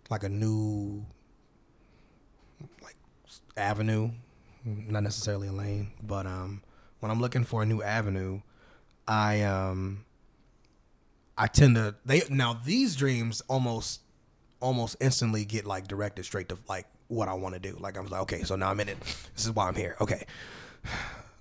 [0.09, 1.05] like a new
[2.81, 2.95] like
[3.57, 4.11] avenue,
[4.63, 6.61] not necessarily a lane, but um,
[7.01, 8.41] when I'm looking for a new avenue,
[9.07, 10.05] I um.
[11.37, 14.01] I tend to they now these dreams almost
[14.59, 17.77] almost instantly get like directed straight to like what I want to do.
[17.79, 18.99] Like I'm like, okay, so now I'm in it.
[19.35, 19.95] This is why I'm here.
[20.01, 20.25] Okay.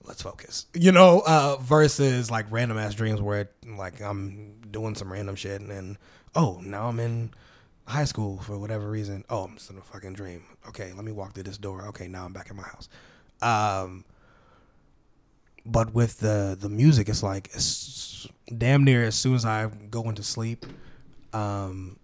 [0.08, 0.66] Let's focus.
[0.74, 5.60] You know, uh versus like random ass dreams where like I'm doing some random shit
[5.60, 5.98] and then
[6.34, 7.30] oh, now I'm in
[7.86, 9.24] high school for whatever reason.
[9.28, 10.44] Oh, I'm just in a fucking dream.
[10.66, 11.86] Okay, let me walk through this door.
[11.88, 12.88] Okay, now I'm back in my house.
[13.42, 14.04] Um
[15.66, 20.08] but with the the music it's like it's damn near as soon as i go
[20.08, 20.64] into sleep
[21.34, 21.98] um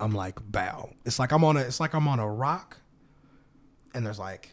[0.00, 2.78] i'm like bow it's like i'm on a it's like i'm on a rock
[3.94, 4.50] and there's like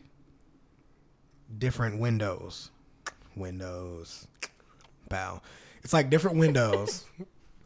[1.58, 2.70] different windows
[3.40, 4.28] windows
[5.10, 5.42] bow
[5.84, 7.06] it's like different windows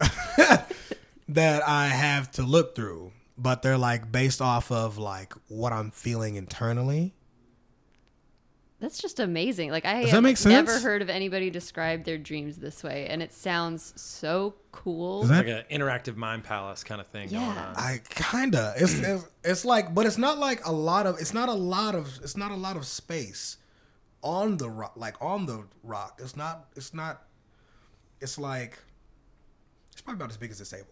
[1.28, 5.90] that i have to look through but they're like based off of like what i'm
[5.90, 7.14] feeling internally
[8.80, 9.70] That's just amazing.
[9.70, 13.06] Like I Does that have make never heard of anybody describe their dreams this way,
[13.08, 15.22] and it sounds so cool.
[15.22, 17.68] Is that- like an interactive mind palace kind of thing going Yeah.
[17.68, 17.76] on.
[17.76, 18.74] I kinda.
[18.76, 21.18] It's, it's it's like, but it's not like a lot of.
[21.18, 22.08] It's not a lot of.
[22.22, 23.56] It's not a lot of space
[24.24, 24.94] on the rock.
[24.96, 26.18] Like on the rock.
[26.20, 26.66] It's not.
[26.74, 27.22] It's not.
[28.20, 28.78] It's like.
[29.92, 30.88] It's probably about as big as this table.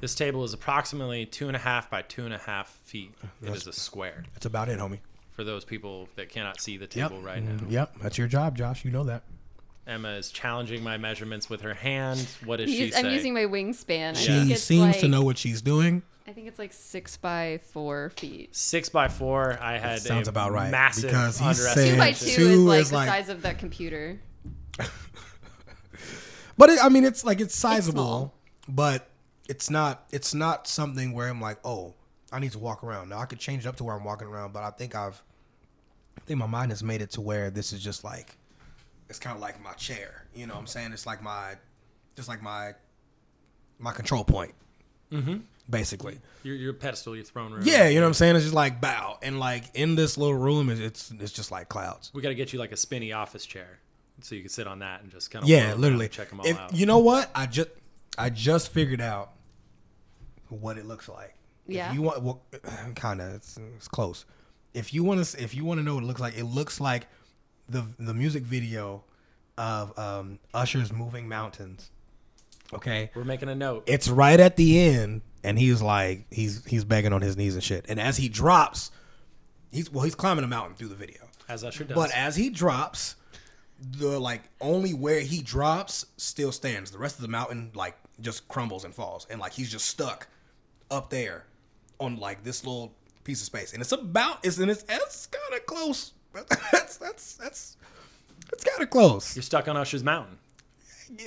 [0.00, 3.12] This table is approximately two and a half by two and a half feet.
[3.42, 4.24] It is a square.
[4.34, 5.00] That's about it, homie.
[5.32, 7.70] For those people that cannot see the table right now, mm-hmm.
[7.70, 7.96] Yep.
[8.02, 8.84] That's your job, Josh.
[8.84, 9.22] You know that.
[9.86, 12.26] Emma is challenging my measurements with her hand.
[12.44, 14.16] What is she I'm using my wingspan.
[14.16, 16.02] She think it's seems to know what she's doing.
[16.28, 18.54] I think it's like six by four feet.
[18.54, 19.58] Six by four.
[19.60, 21.94] I had sounds a about right, Massive because he underestimation.
[21.94, 24.20] Two by two, two is like is the like- size of that computer.
[26.58, 27.72] But it, I mean, it's like it's small.
[27.72, 28.34] sizable,
[28.66, 29.10] but
[29.48, 30.06] it's not.
[30.10, 31.94] It's not something where I'm like, oh,
[32.32, 33.10] I need to walk around.
[33.10, 35.22] Now I could change it up to where I'm walking around, but I think I've,
[36.16, 38.36] I think my mind has made it to where this is just like,
[39.08, 40.24] it's kind of like my chair.
[40.34, 41.54] You know, what I'm saying it's like my,
[42.16, 42.72] just like my,
[43.78, 44.54] my control point.
[45.12, 45.36] Mm-hmm.
[45.68, 46.18] Basically.
[46.44, 47.62] Your, your pedestal, your throne room.
[47.64, 48.36] Yeah, you know what I'm saying.
[48.36, 51.68] It's just like bow, and like in this little room, it's it's, it's just like
[51.68, 52.10] clouds.
[52.14, 53.80] We got to get you like a spinny office chair,
[54.20, 56.08] so you can sit on that and just kind of Yeah, literally.
[56.08, 56.72] check them all If out.
[56.74, 57.68] you know what, I just
[58.16, 59.32] I just figured out
[60.48, 61.34] what it looks like.
[61.66, 61.88] Yeah.
[61.88, 62.42] If you want, well,
[62.94, 64.24] kind of, it's, it's close.
[64.72, 66.80] If you want to, if you want to know what it looks like, it looks
[66.80, 67.08] like
[67.68, 69.02] the the music video
[69.58, 71.90] of um, Usher's "Moving Mountains."
[72.72, 73.84] Okay, We're making a note.
[73.86, 77.62] it's right at the end, and he's like, he's he's begging on his knees and
[77.62, 77.86] shit.
[77.88, 78.90] And as he drops,
[79.70, 81.28] he's well, he's climbing a mountain through the video.
[81.48, 81.94] as Usher does.
[81.94, 83.14] But as he drops,
[83.78, 86.90] the like only where he drops still stands.
[86.90, 90.26] The rest of the mountain like just crumbles and falls, and like he's just stuck
[90.90, 91.44] up there
[92.00, 92.92] on like this little
[93.24, 96.12] piece of space, and it's about it's and it's it's kind of close.
[96.72, 97.76] that's that's that's
[98.52, 99.36] it's kind of close.
[99.36, 100.38] You're stuck on Usher's mountain.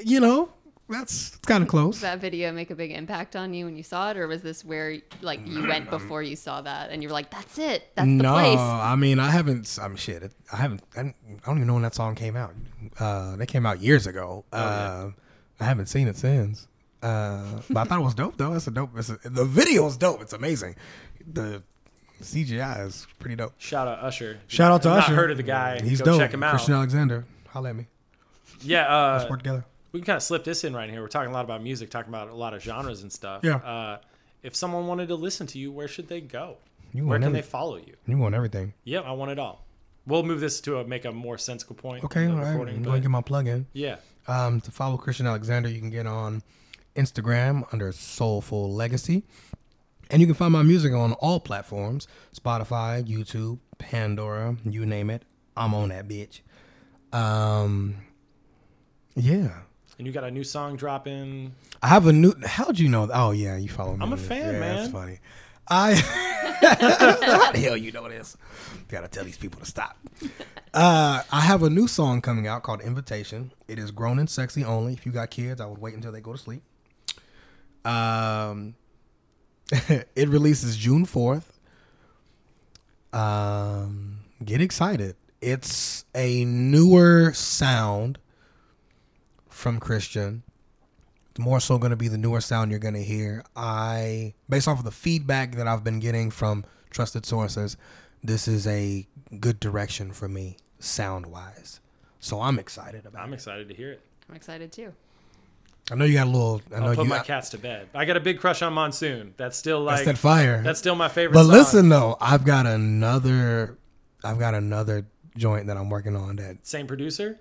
[0.04, 0.50] You know,
[0.90, 1.96] that's kind of close.
[1.96, 4.42] Does that video make a big impact on you when you saw it, or was
[4.42, 7.92] this where like you went before you saw that and you were like, "That's it,
[7.96, 9.78] that's the no, place." I mean I haven't.
[9.82, 10.24] I'm shit.
[10.24, 10.82] it- I haven't.
[10.98, 11.02] I
[11.46, 12.54] don't even know when that song came out.
[13.00, 14.46] Uh, they came out years ago.
[14.52, 15.10] Uh,
[15.60, 16.68] I haven't seen it since.
[17.02, 18.54] Uh, but I thought it was dope though.
[18.56, 18.90] It's a dope.
[18.98, 20.22] It's a, the video is dope.
[20.22, 20.76] It's amazing.
[21.32, 21.62] The
[22.22, 23.54] CGI is pretty dope.
[23.58, 24.40] Shout out Usher.
[24.48, 25.12] Shout out to I've Usher.
[25.14, 25.80] Not heard of the guy.
[25.82, 26.20] He's Go dope.
[26.20, 26.50] check him out.
[26.52, 27.26] Christian Alexander.
[27.48, 27.88] holla at me.
[28.62, 29.64] Yeah, Uh, Let's work together.
[29.92, 31.02] We can kind of slip this in right here.
[31.02, 33.44] We're talking a lot about music, talking about a lot of genres and stuff.
[33.44, 33.56] Yeah.
[33.58, 33.98] Uh,
[34.44, 36.58] if someone wanted to listen to you, where should they go?
[36.94, 37.96] You Where can they follow you?
[38.08, 38.74] You want everything.
[38.84, 39.66] Yeah, I want it all.
[40.08, 42.04] We'll move this to a, make a more sensible point.
[42.04, 42.48] Okay, all right.
[42.48, 43.68] I'm going to get my plug in.
[43.74, 43.98] yeah.
[44.28, 46.44] Um, to follow Christian Alexander, you can get on
[46.96, 49.24] Instagram under Soulful Legacy.
[50.12, 55.24] And you can find my music on all platforms Spotify, YouTube, Pandora, you name it.
[55.58, 56.42] I'm on that bitch.
[57.12, 57.96] Um,
[59.16, 59.62] yeah.
[60.00, 61.54] And you got a new song dropping.
[61.84, 62.34] I have a new.
[62.46, 63.10] How'd you know?
[63.14, 64.02] Oh, yeah, you follow me.
[64.02, 65.20] I'm a fan, yeah, That's funny.
[65.68, 65.94] I.
[66.62, 68.38] How the hell you know this?
[68.88, 69.98] Gotta tell these people to stop.
[70.74, 73.52] Uh, I have a new song coming out called Invitation.
[73.68, 74.94] It is grown and sexy only.
[74.94, 76.64] If you got kids, I would wait until they go to sleep.
[77.84, 78.76] Um,
[79.72, 81.44] it releases June 4th.
[83.12, 85.18] Um, get excited.
[85.42, 88.18] It's a newer sound
[89.60, 90.44] from Christian.
[91.32, 93.44] It's more so going to be the newer sound you're going to hear.
[93.56, 97.78] I, based off of the feedback that I've been getting from trusted sources,
[98.24, 99.06] this is a
[99.40, 101.80] good direction for me sound wise.
[102.20, 103.36] So I'm excited about I'm it.
[103.36, 104.02] excited to hear it.
[104.30, 104.94] I'm excited too.
[105.92, 106.62] I know you got a little.
[106.74, 107.90] I know I'll put you my got cats to bed.
[107.94, 109.34] I got a big crush on Monsoon.
[109.38, 110.62] That's still like that's that fire.
[110.62, 111.34] that's still my favorite.
[111.34, 111.52] but song.
[111.52, 113.78] listen though, I've got another.
[114.24, 117.40] I've got another joint that I'm working on that same producer.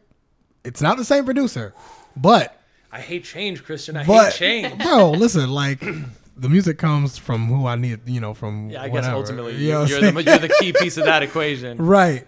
[0.64, 1.74] it's not the same producer,
[2.20, 2.60] but
[2.92, 3.96] I hate change, Christian.
[3.96, 4.82] I but hate change.
[4.82, 5.80] bro, listen, like
[6.36, 9.16] the music comes from who I need, you know, from Yeah, I guess whatever.
[9.16, 11.78] ultimately You know you're, what you're I'm the you're the key piece of that equation.
[11.84, 12.26] right.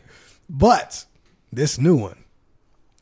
[0.48, 1.04] But
[1.52, 2.24] this new one,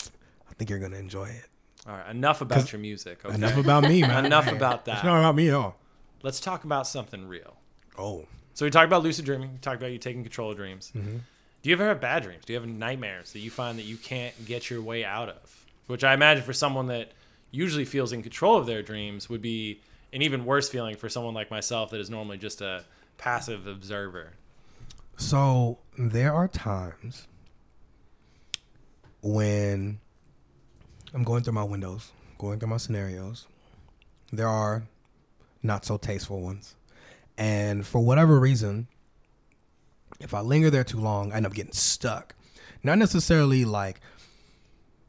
[0.03, 1.45] I think you're gonna enjoy it.
[1.87, 3.25] All right, enough about your music.
[3.25, 3.35] Okay?
[3.35, 4.25] Enough about me, man.
[4.27, 4.97] Enough about that.
[4.97, 5.77] It's not about me at all.
[6.23, 7.57] Let's talk about something real.
[7.97, 9.53] Oh, So we talked about lucid dreaming.
[9.53, 10.93] We talked about you taking control of dreams.
[10.95, 11.17] Mm-hmm.
[11.63, 12.45] Do you ever have bad dreams?
[12.45, 15.65] Do you have nightmares that you find that you can't get your way out of?
[15.89, 17.13] Which I imagine for someone that
[17.51, 19.81] usually feels in control of their dreams would be
[20.13, 22.85] an even worse feeling for someone like myself that is normally just a
[23.17, 24.35] passive observer.
[25.17, 27.27] So there are times
[29.23, 29.99] when
[31.13, 33.47] I'm going through my windows, going through my scenarios.
[34.33, 34.85] There are
[35.63, 36.75] not so tasteful ones.
[37.37, 38.89] And for whatever reason,
[40.21, 42.35] if I linger there too long, I end up getting stuck.
[42.83, 44.01] Not necessarily like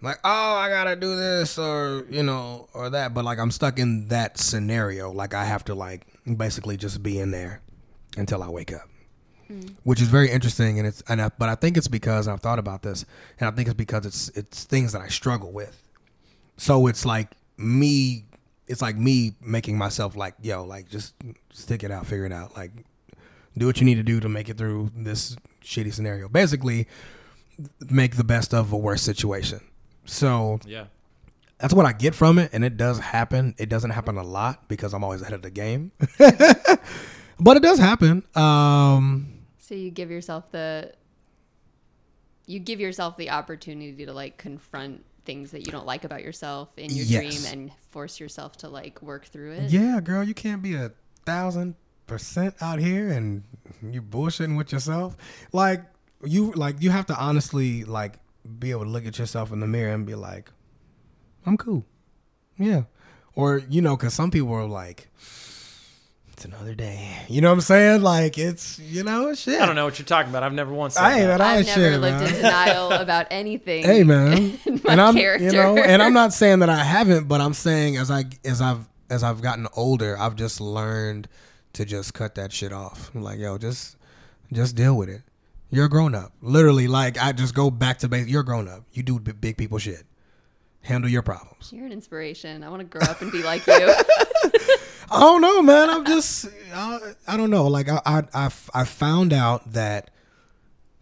[0.01, 3.79] like, oh, I gotta do this or you know, or that, but like I'm stuck
[3.79, 5.11] in that scenario.
[5.11, 6.07] Like I have to like
[6.37, 7.61] basically just be in there
[8.17, 8.89] until I wake up
[9.49, 9.73] mm.
[9.83, 12.59] which is very interesting and it's and I, but I think it's because I've thought
[12.59, 13.05] about this
[13.39, 15.81] and I think it's because it's it's things that I struggle with.
[16.57, 18.25] So it's like me
[18.67, 21.15] it's like me making myself like yo like just
[21.51, 22.71] stick it out, figure it out, like
[23.57, 26.29] do what you need to do to make it through this shitty scenario.
[26.29, 26.87] Basically
[27.89, 29.59] make the best of a worse situation.
[30.05, 30.85] So Yeah.
[31.59, 33.55] that's what I get from it, and it does happen.
[33.57, 35.91] It doesn't happen a lot because I'm always ahead of the game,
[37.39, 38.23] but it does happen.
[38.35, 40.93] Um, So you give yourself the
[42.45, 46.69] you give yourself the opportunity to like confront things that you don't like about yourself
[46.77, 47.21] in your Yes.
[47.43, 49.69] dream and force yourself to like work through it.
[49.69, 50.91] yeah, girl, you can't be a
[51.25, 51.75] thousand
[52.07, 53.43] percent out here and
[53.83, 55.15] you bullshitting with yourself.
[55.51, 55.83] Like
[56.23, 58.13] you, like you have to honestly like
[58.59, 60.49] be able to look at yourself in the mirror and be like,
[61.45, 61.85] I'm cool,
[62.57, 62.83] yeah,
[63.35, 65.07] or you know, because some people are like.
[66.33, 67.17] It's another day.
[67.27, 68.01] You know what I'm saying?
[68.01, 69.59] Like it's you know shit.
[69.59, 70.41] I don't know what you're talking about.
[70.41, 71.39] I've never once said I ain't that.
[71.39, 72.27] that I've shit, never lived man.
[72.29, 73.83] in denial about anything.
[73.83, 75.43] hey man in my and i'm character.
[75.47, 78.61] you know and i'm not saying that i haven't but i'm saying as i as
[78.61, 81.27] i've as i've gotten older i've just learned
[81.73, 83.97] to just cut that shit off I'm like yo just
[84.53, 85.23] just deal with it
[85.69, 89.03] you're a grown-up literally like i just go back to base you're a grown-up you
[89.03, 90.03] do b- big people shit
[90.81, 92.63] handle your problems You're an inspiration.
[92.63, 93.73] I want to grow up and be like you.
[95.11, 98.83] i don't know man i'm just i, I don't know like I, I i i
[98.85, 100.11] found out that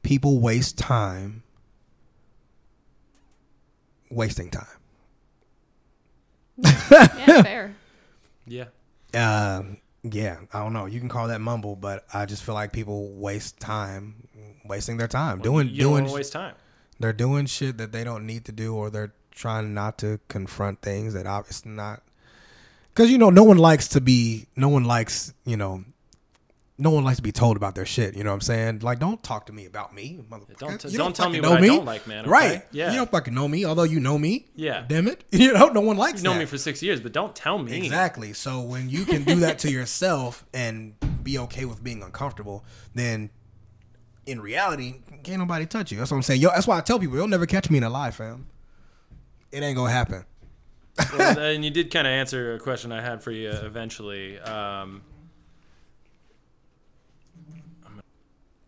[0.02, 1.44] people waste time
[4.10, 4.66] wasting time
[6.58, 7.76] yeah, fair.
[8.46, 8.66] Yeah.
[9.14, 9.64] Uh,
[10.04, 10.86] yeah, I don't know.
[10.86, 14.27] You can call that mumble, but I just feel like people waste time,
[14.68, 16.12] wasting their time doing You don't doing.
[16.14, 16.56] waste time.
[17.00, 20.82] they're doing shit that they don't need to do, or they're trying not to confront
[20.82, 22.02] things that obviously not.
[22.94, 24.48] Because you know, no one likes to be.
[24.56, 25.84] No one likes you know.
[26.80, 28.16] No one likes to be told about their shit.
[28.16, 28.80] You know what I'm saying?
[28.80, 30.58] Like, don't talk to me about me, motherfucker.
[30.60, 32.30] Don't t- You don't tell me what know I don't like, man, okay?
[32.30, 32.66] Right?
[32.72, 32.92] Yeah.
[32.92, 34.46] You don't fucking know me, although you know me.
[34.56, 34.86] Yeah.
[34.88, 35.24] Damn it.
[35.32, 36.42] You know, no one likes You've known that.
[36.42, 37.76] me for six years, but don't tell me.
[37.78, 38.32] Exactly.
[38.34, 42.64] So when you can do that to yourself and be okay with being uncomfortable,
[42.94, 43.32] then
[44.28, 45.98] in reality, can't nobody touch you.
[45.98, 46.42] That's what I'm saying.
[46.42, 48.46] Yo, that's why I tell people, you'll never catch me in a lie, fam.
[49.52, 50.26] it ain't gonna happen.
[51.18, 54.40] well, and you did kind of answer a question I had for you eventually.
[54.40, 55.02] Um,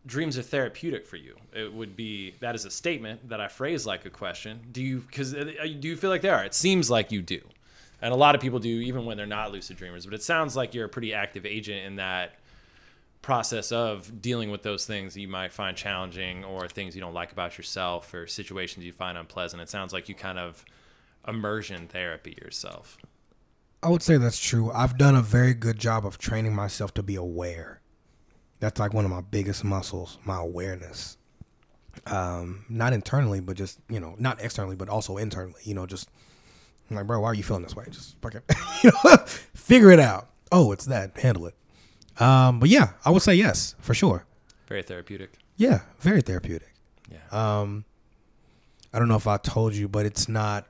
[0.06, 1.36] dreams are therapeutic for you.
[1.54, 4.60] It would be that is a statement that I phrase like a question.
[4.72, 6.44] Do you because do you feel like they are?
[6.44, 7.42] It seems like you do,
[8.02, 10.06] and a lot of people do even when they're not lucid dreamers.
[10.06, 12.39] But it sounds like you're a pretty active agent in that
[13.22, 17.32] process of dealing with those things you might find challenging or things you don't like
[17.32, 19.62] about yourself or situations you find unpleasant.
[19.62, 20.64] It sounds like you kind of
[21.28, 22.98] immersion therapy yourself.
[23.82, 24.72] I would say that's true.
[24.72, 27.82] I've done a very good job of training myself to be aware.
[28.60, 31.18] That's like one of my biggest muscles, my awareness.
[32.06, 35.62] Um, not internally, but just you know, not externally, but also internally.
[35.64, 36.10] You know, just
[36.90, 37.86] I'm like, bro, why are you feeling this way?
[37.90, 38.42] Just fucking,
[38.84, 39.18] you know,
[39.54, 40.30] figure it out.
[40.52, 41.18] Oh, it's that.
[41.18, 41.56] Handle it.
[42.20, 44.26] Um, but yeah, I would say yes for sure.
[44.68, 45.32] Very therapeutic.
[45.58, 46.74] Yeah, very therapeutic.
[47.12, 47.18] Yeah.
[47.62, 47.86] Um,
[48.94, 50.68] I don't know if I told you, but it's not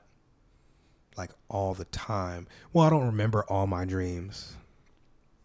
[1.16, 2.46] like all the time.
[2.72, 4.54] Well, I don't remember all my dreams.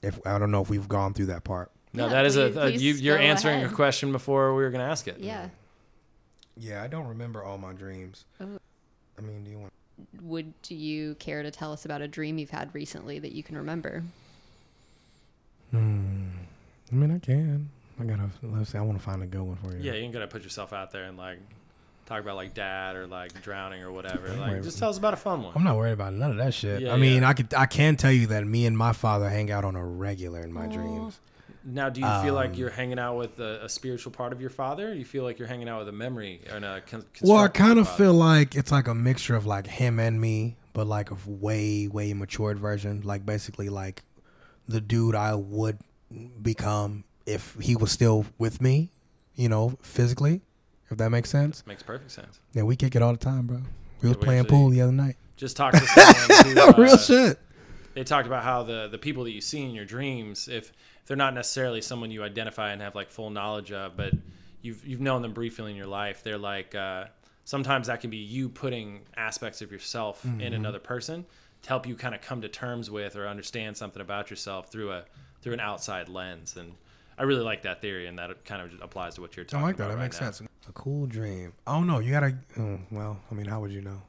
[0.01, 1.71] If I don't know if we've gone through that part.
[1.93, 3.71] No, Yeah, that is please- a, a you, you're answering ahead.
[3.71, 5.17] a question before we were going to ask it.
[5.19, 5.49] Yeah.
[6.57, 8.25] Yeah, I don't remember all my dreams.
[8.39, 8.57] Oh.
[9.17, 9.73] I mean, do you want?
[10.21, 13.57] Would you care to tell us about a dream you've had recently that you can
[13.57, 14.03] remember?
[15.79, 16.27] Hmm.
[16.91, 17.69] I mean, I can.
[17.99, 18.29] I gotta.
[18.43, 18.77] Let's see.
[18.77, 19.79] I want to find a good one for you.
[19.81, 21.39] Yeah, you ain't gonna put yourself out there and like
[22.05, 24.27] talk about like dad or like drowning or whatever.
[24.29, 24.61] Like, worry.
[24.61, 25.53] just tell us about a fun one.
[25.55, 26.81] I'm not worried about none of that shit.
[26.81, 27.29] Yeah, I mean, yeah.
[27.29, 27.53] I could.
[27.53, 30.51] I can tell you that me and my father hang out on a regular in
[30.51, 30.71] my Aw.
[30.71, 31.19] dreams.
[31.67, 34.39] Now, do you feel like Um, you're hanging out with a, a spiritual part of
[34.39, 34.93] your father?
[34.93, 37.79] You feel like you're hanging out with a memory and a con- Well, I kind
[37.79, 41.17] of feel like it's like a mixture of like him and me, but like a
[41.25, 43.01] way, way matured version.
[43.03, 44.03] Like basically like
[44.67, 45.79] the dude I would
[46.41, 48.91] become if he was still with me,
[49.35, 50.41] you know, physically.
[50.89, 51.65] If that makes sense.
[51.65, 52.39] makes perfect sense.
[52.53, 53.61] Yeah, we kick it all the time, bro.
[54.01, 55.15] We was we playing pool the other night.
[55.35, 57.39] Just talk to someone who, uh, Real shit.
[57.95, 60.69] they talked about how the the people that you see in your dreams, if,
[61.01, 64.13] if they're not necessarily someone you identify and have like full knowledge of, but
[64.61, 67.05] you've you've known them briefly in your life, they're like uh,
[67.45, 70.53] sometimes that can be you putting aspects of yourself in Mm-hmm.
[70.53, 71.25] another person
[71.65, 74.91] to help you kind of come to terms with or understand something about yourself through
[74.91, 75.03] a
[75.41, 76.55] through an outside lens.
[76.57, 76.73] And
[77.17, 79.59] I really like that theory, and that kind of applies to what you're talking.
[79.59, 79.83] I talking like that.
[79.85, 79.89] about.
[79.93, 80.31] That right makes now.
[80.31, 80.49] sense.
[80.69, 81.53] A cool dream.
[81.67, 81.99] I don't know.
[81.99, 82.35] You gotta.
[82.59, 84.01] Oh, well, I mean, how would you know?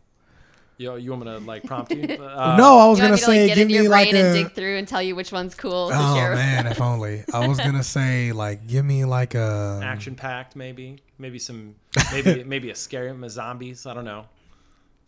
[0.78, 2.02] Yo, you want me to like prompt you?
[2.20, 3.90] Uh, no, I was gonna want me to say like get give into me your
[3.90, 4.42] like brain and a.
[4.42, 6.34] dig through and tell you which one's cool to Oh share?
[6.34, 7.24] man, if only.
[7.32, 11.74] I was gonna say like give me like a action packed maybe maybe some
[12.12, 14.26] maybe maybe a scary m- zombies i don't know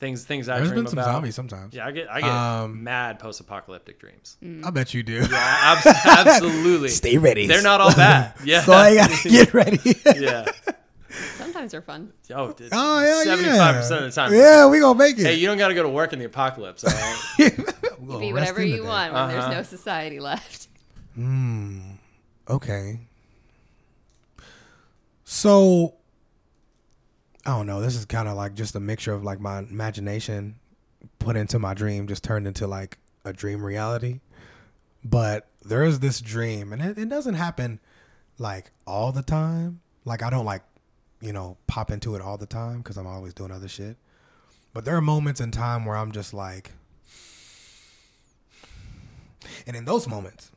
[0.01, 1.75] things things i There's dream been some about zombies sometimes.
[1.75, 5.27] yeah i get i get Um, mad post-apocalyptic dreams I bet you do.
[5.29, 5.29] yeah
[5.85, 7.47] abs- absolutely Stay ready.
[7.47, 9.81] they're not all bad yeah So I gotta get ready.
[10.17, 10.47] yeah
[11.37, 12.13] Sometimes they're fun.
[12.33, 15.25] oh it's Oh yeah, 75% of the time Yeah, we gonna make it.
[15.27, 17.59] hey you don't got to go to work in the apocalypse all right
[17.99, 18.89] We're gonna Be rest whatever in you today.
[18.89, 19.55] want when there's Uh-huh.
[19.55, 20.69] no society left.
[21.17, 21.81] Hmm.
[22.49, 23.01] Okay.
[25.25, 25.95] So
[27.49, 27.81] I don't know.
[27.81, 30.57] This is kind of like just a mixture of like my imagination
[31.19, 34.21] put into my dream, just turned into like a dream reality.
[35.03, 37.81] But there is this dream, and it, it doesn't happen
[38.37, 39.81] like all the time.
[40.05, 40.61] Like I don't like,
[41.23, 43.97] you know, pop into it all the time because I'm always doing other shit.
[44.75, 46.73] But there are moments in time where I'm just like,
[49.67, 50.51] and in those moments,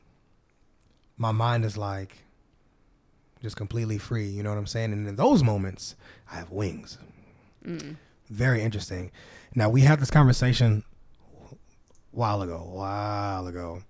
[1.15, 2.17] my mind is like
[3.41, 4.27] just completely free.
[4.27, 4.93] You know what I'm saying?
[4.93, 5.95] And in those moments,
[6.31, 6.97] I have wings.
[8.29, 9.11] Very interesting.
[9.55, 10.83] Now we had this conversation
[11.51, 11.55] a
[12.11, 13.83] while ago, a while ago,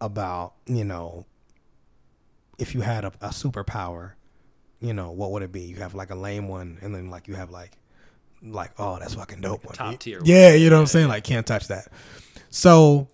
[0.00, 1.26] about you know
[2.58, 4.12] if you had a, a superpower,
[4.80, 5.62] you know what would it be?
[5.62, 7.72] You have like a lame one, and then like you have like
[8.42, 9.74] like oh that's fucking dope one.
[9.74, 10.26] top tier one.
[10.26, 11.08] Yeah, you know what I'm saying?
[11.08, 11.88] Like can't touch that.
[12.50, 13.08] So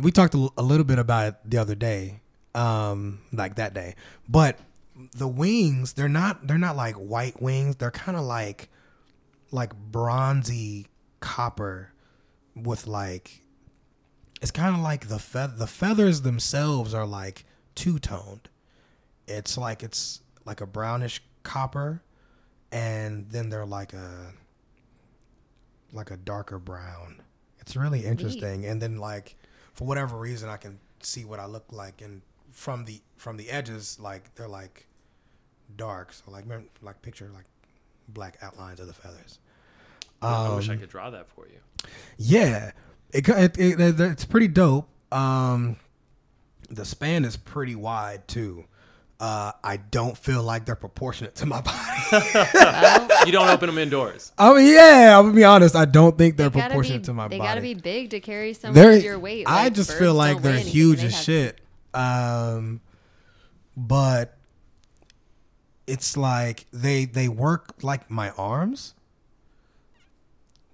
[0.00, 2.20] we talked a little bit about it the other day,
[2.54, 3.94] um, like that day.
[4.28, 4.58] But
[5.14, 7.76] the wings, they're not they're not like white wings.
[7.76, 8.68] They're kind of like
[9.50, 10.86] like bronzy
[11.20, 11.92] copper
[12.54, 13.42] with like
[14.40, 18.48] it's kind of like the fe- the feathers themselves are like two toned.
[19.28, 22.02] It's like it's like a brownish copper,
[22.70, 24.32] and then they're like a
[25.92, 27.22] like a darker brown.
[27.60, 28.66] It's really interesting.
[28.66, 29.36] And then like
[29.72, 32.22] for whatever reason, I can see what I look like, and
[32.52, 34.86] from the from the edges, like they're like
[35.76, 36.12] dark.
[36.12, 37.46] So like remember- like picture like
[38.08, 39.38] black outlines of the feathers.
[40.20, 41.58] i wish i Um, could draw that for you
[42.18, 42.70] yeah,
[43.12, 44.88] it, it, it, it it's pretty dope.
[45.10, 45.76] Um,
[46.70, 48.64] the span is pretty wide too.
[49.18, 51.60] Uh, I don't feel like they're proportionate to my
[52.12, 53.08] body.
[53.26, 54.32] You don't open them indoors.
[54.36, 55.74] I mean, yeah, I'm gonna be honest.
[55.76, 57.48] I don't think they're they proportionate be, to my they body.
[57.48, 59.46] They gotta be big to carry some They're- of your weight.
[59.48, 61.60] I just feel like they're huge They as have- shit.
[61.94, 62.80] Um,
[63.76, 64.36] but
[65.86, 68.94] it's like they they work like my arms.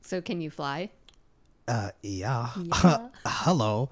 [0.01, 0.91] So can you fly?
[1.66, 2.49] Uh, yeah.
[2.57, 3.09] Yeah.
[3.27, 3.91] Hello.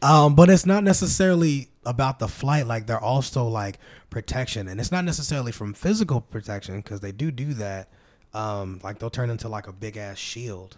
[0.00, 2.66] Um, but it's not necessarily about the flight.
[2.66, 3.78] Like they're also like
[4.10, 7.88] protection, and it's not necessarily from physical protection because they do do that.
[8.32, 10.76] Um, like they'll turn into like a big ass shield,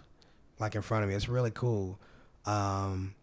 [0.59, 1.15] like in front of me.
[1.15, 1.99] It's really cool.
[2.45, 3.13] Um,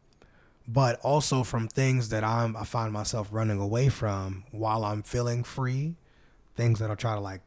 [0.69, 5.43] but also from things that I'm I find myself running away from while I'm feeling
[5.43, 5.97] free,
[6.57, 7.41] things that'll try to like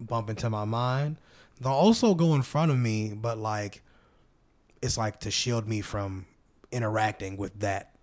[0.00, 1.16] bump into my mind.
[1.60, 3.82] They'll also go in front of me, but like
[4.80, 6.26] it's like to shield me from
[6.70, 7.94] interacting with that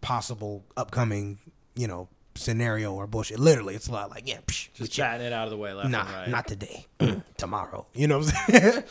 [0.00, 1.38] possible upcoming,
[1.74, 3.38] you know, scenario or bullshit.
[3.38, 5.90] Literally, it's a lot like, yeah, psh, Just chatting it out of the way left
[5.90, 6.28] nah, right.
[6.28, 6.86] not today,
[7.36, 7.86] tomorrow.
[7.94, 8.84] You know what I'm saying?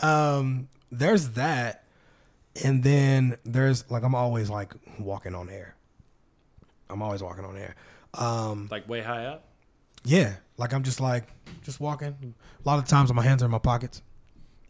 [0.00, 1.84] um, there's that,
[2.64, 5.76] and then there's like I'm always like walking on air.
[6.88, 7.76] I'm always walking on air.
[8.14, 9.44] Um, like way high up.
[10.04, 11.28] yeah, like I'm just like
[11.62, 12.34] just walking.
[12.64, 14.02] A lot of times my hands are in my pockets.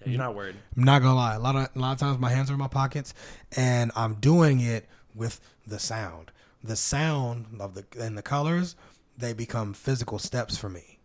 [0.03, 0.57] Yeah, you're not worried.
[0.76, 1.35] I'm not gonna lie.
[1.35, 3.14] A lot of a lot of times my hands are in my pockets,
[3.57, 6.31] and I'm doing it with the sound.
[6.62, 8.76] The sound of the and the colors,
[9.16, 11.01] they become physical steps for me,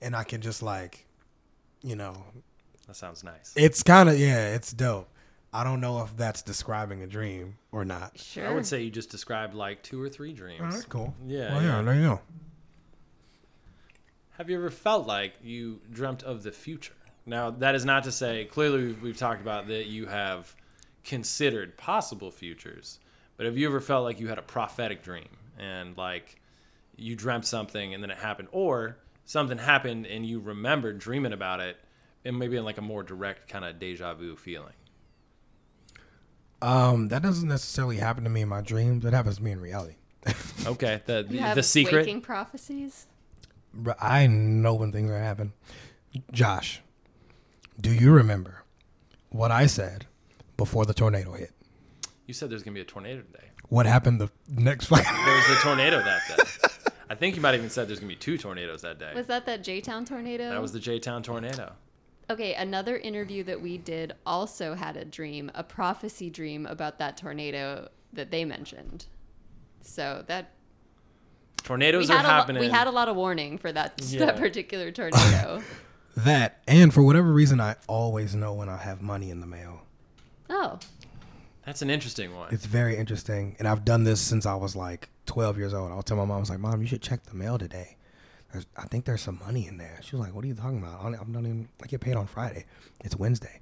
[0.00, 1.06] and I can just like,
[1.82, 2.22] you know,
[2.86, 3.52] That sounds nice.
[3.56, 5.08] it's kind of yeah, it's dope.
[5.52, 8.18] I don't know if that's describing a dream or not.
[8.18, 8.46] Sure.
[8.46, 10.60] I would say you just described like two or three dreams.
[10.62, 11.14] Oh, that's cool.
[11.26, 11.82] Yeah, Well, yeah, yeah.
[11.82, 12.20] there you go.
[14.36, 16.92] Have you ever felt like you dreamt of the future?
[17.26, 20.54] Now, that is not to say, clearly, we've, we've talked about that you have
[21.04, 23.00] considered possible futures,
[23.36, 25.28] but have you ever felt like you had a prophetic dream
[25.58, 26.40] and like
[26.96, 31.60] you dreamt something and then it happened, or something happened and you remembered dreaming about
[31.60, 31.76] it
[32.24, 34.72] and maybe in like a more direct kind of deja vu feeling?
[36.60, 39.04] Um, that doesn't necessarily happen to me in my dreams.
[39.04, 39.94] It happens to me in reality.
[40.66, 42.00] Okay, the, You the, have the secret.
[42.00, 43.06] waking prophecies.
[43.72, 45.52] Bro, I know when things are happening.
[46.32, 46.82] Josh,
[47.80, 48.64] do you remember
[49.30, 50.06] what I said
[50.56, 51.52] before the tornado hit?
[52.26, 53.48] You said there's going to be a tornado today.
[53.68, 56.68] What happened the next fucking There was a tornado that day.
[57.10, 59.12] I think you might have even said there's going to be two tornadoes that day.
[59.14, 60.50] Was that that J Town tornado?
[60.50, 61.72] That was the J Town tornado.
[62.30, 67.16] Okay, another interview that we did also had a dream, a prophecy dream about that
[67.16, 69.06] tornado that they mentioned.
[69.80, 70.50] So that
[71.62, 72.60] Tornadoes are had, a lo- happening.
[72.60, 74.26] we had a lot of warning for that Yeah.
[74.26, 75.62] that particular tornado.
[76.16, 79.82] that, and for whatever reason, I always know when I have money in the mail.
[80.50, 80.78] oh,
[81.64, 82.52] That's an interesting one.
[82.52, 85.92] It's very interesting, and I've done this since I was like 12 years old.
[85.92, 87.96] I'll tell my mom, I was like, "Mom, you should check the mail today.
[88.52, 90.78] There's, I think there's some money in there." She was like, "What are you talking
[90.78, 91.00] about?
[91.00, 91.68] I don't- I'm not even.
[91.82, 92.64] I get paid on Friday.
[93.00, 93.60] It's Wednesday.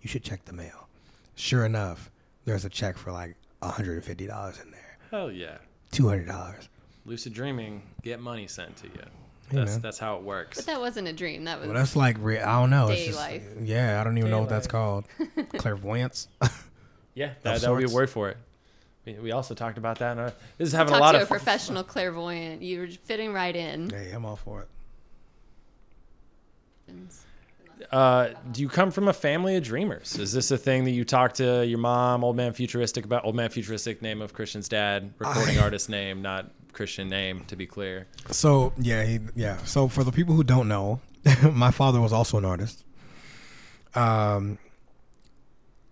[0.00, 0.88] You should check the mail."
[1.34, 2.10] Sure enough,
[2.44, 5.58] there's a check for like 150 dollars in there, Hell yeah.
[5.92, 6.68] 200 dollars.
[7.04, 9.02] Lucid dreaming, get money sent to you.
[9.50, 9.80] Hey, That's man.
[9.80, 10.58] that's how it works.
[10.58, 11.44] but that wasn't a dream.
[11.44, 12.88] That was Well, that's like re- I don't know.
[12.88, 13.42] It's Day just, life.
[13.62, 15.06] Yeah, I don't even Day know what that's called.
[15.56, 16.28] Clairvoyance.
[17.14, 18.36] yeah, that, that would be a word for it.
[19.08, 20.12] We, we also talked about that.
[20.12, 22.62] In our, this is having talk a lot to of a professional clairvoyant.
[22.62, 23.88] You're fitting right in.
[23.90, 24.68] hey, I'm all for it.
[27.90, 30.18] Uh, do you come from a family of dreamers?
[30.18, 33.24] Is this a thing that you talk to your mom, Old Man Futuristic about?
[33.24, 37.56] Old Man Futuristic, name of Christian's dad, recording I- artist name, not Christian name, to
[37.56, 38.06] be clear.
[38.30, 39.56] So yeah, he, yeah.
[39.64, 41.00] So for the people who don't know,
[41.52, 42.84] my father was also an artist.
[43.94, 44.58] Um,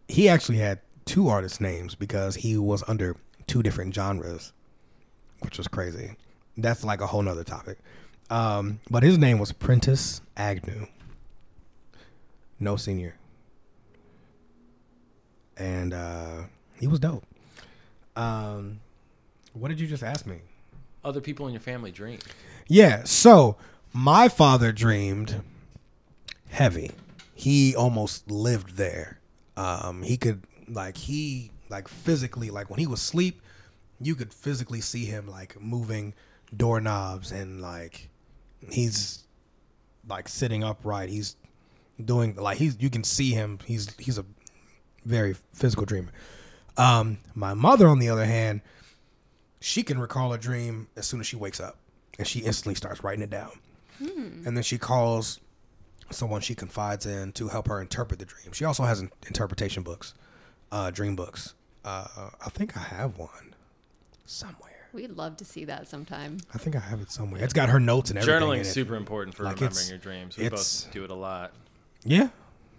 [0.08, 4.52] he actually had two artist names because he was under two different genres,
[5.40, 6.16] which was crazy.
[6.58, 7.78] That's like a whole nother topic.
[8.28, 10.86] Um, but his name was Prentice Agnew.
[12.58, 13.14] No senior.
[15.56, 16.42] And uh,
[16.78, 17.24] he was dope.
[18.16, 18.80] Um,
[19.52, 20.38] what did you just ask me?
[21.04, 22.18] Other people in your family dream.
[22.66, 23.04] Yeah.
[23.04, 23.56] So
[23.92, 25.42] my father dreamed
[26.48, 26.90] heavy.
[27.34, 29.20] He almost lived there.
[29.56, 33.40] Um, he could like he like physically like when he was asleep,
[34.00, 36.14] you could physically see him like moving
[36.56, 38.08] doorknobs and like
[38.70, 39.24] he's
[40.08, 41.08] like sitting upright.
[41.08, 41.36] He's
[42.02, 43.58] doing like he's you can see him.
[43.64, 44.24] He's he's a
[45.04, 46.10] very physical dreamer.
[46.76, 48.60] Um, my mother, on the other hand,
[49.60, 51.78] she can recall a dream as soon as she wakes up
[52.18, 53.50] and she instantly starts writing it down.
[53.98, 55.40] And then she calls
[56.10, 58.52] someone she confides in to help her interpret the dream.
[58.52, 60.12] She also has in- interpretation books,
[60.72, 61.54] uh, dream books.
[61.84, 63.54] Uh, I think I have one
[64.24, 64.88] somewhere.
[64.92, 66.38] We'd love to see that sometime.
[66.54, 67.42] I think I have it somewhere.
[67.42, 68.40] It's got her notes and everything.
[68.42, 70.36] Journaling is super important for Like, remembering your dreams.
[70.36, 71.52] We both do it a lot.
[72.04, 72.28] Yeah.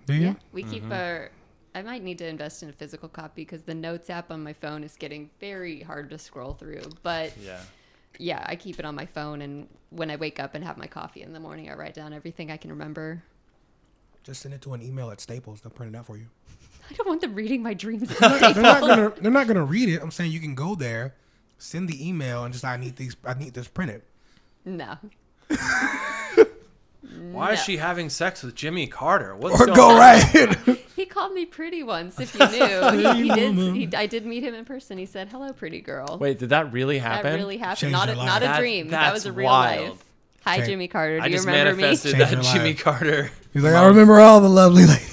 [0.08, 0.28] Do you?
[0.28, 1.32] Yeah, we keep our.
[1.76, 4.54] I might need to invest in a physical copy because the notes app on my
[4.54, 6.82] phone is getting very hard to scroll through.
[7.04, 7.60] But Yeah.
[8.18, 10.88] yeah, I keep it on my phone, and when I wake up and have my
[10.88, 13.22] coffee in the morning, I write down everything I can remember.
[14.24, 15.62] Just send it to an email at Staples.
[15.62, 16.28] They'll print it out for you.
[16.90, 18.10] I don't want them reading my dreams.
[18.12, 18.18] at
[18.54, 19.10] they're not gonna.
[19.22, 20.02] They're not gonna read it.
[20.02, 21.16] I'm saying you can go there,
[21.58, 23.16] send the email, and just I need these.
[23.26, 24.02] I need this printed.
[24.66, 24.98] no.
[27.32, 29.36] Why is she having sex with Jimmy Carter?
[29.36, 29.98] What's Or going go on?
[29.98, 30.58] right.
[30.98, 32.20] He called me pretty once.
[32.20, 33.56] If you knew, he, he did.
[33.56, 34.98] He, I did meet him in person.
[34.98, 37.32] He said, "Hello, pretty girl." Wait, did that really happen?
[37.32, 37.78] that really happened.
[37.80, 38.54] Changed Not a, your not a life.
[38.56, 38.88] That- dream.
[38.90, 39.90] That was a real wild.
[39.90, 40.04] life.
[40.44, 41.18] Hi, Change- Jimmy Carter.
[41.20, 41.82] Do I you just remember me?
[41.84, 42.74] manifested Change that Jimmy.
[42.74, 45.12] Carter He's like, I remember all the lovely ladies.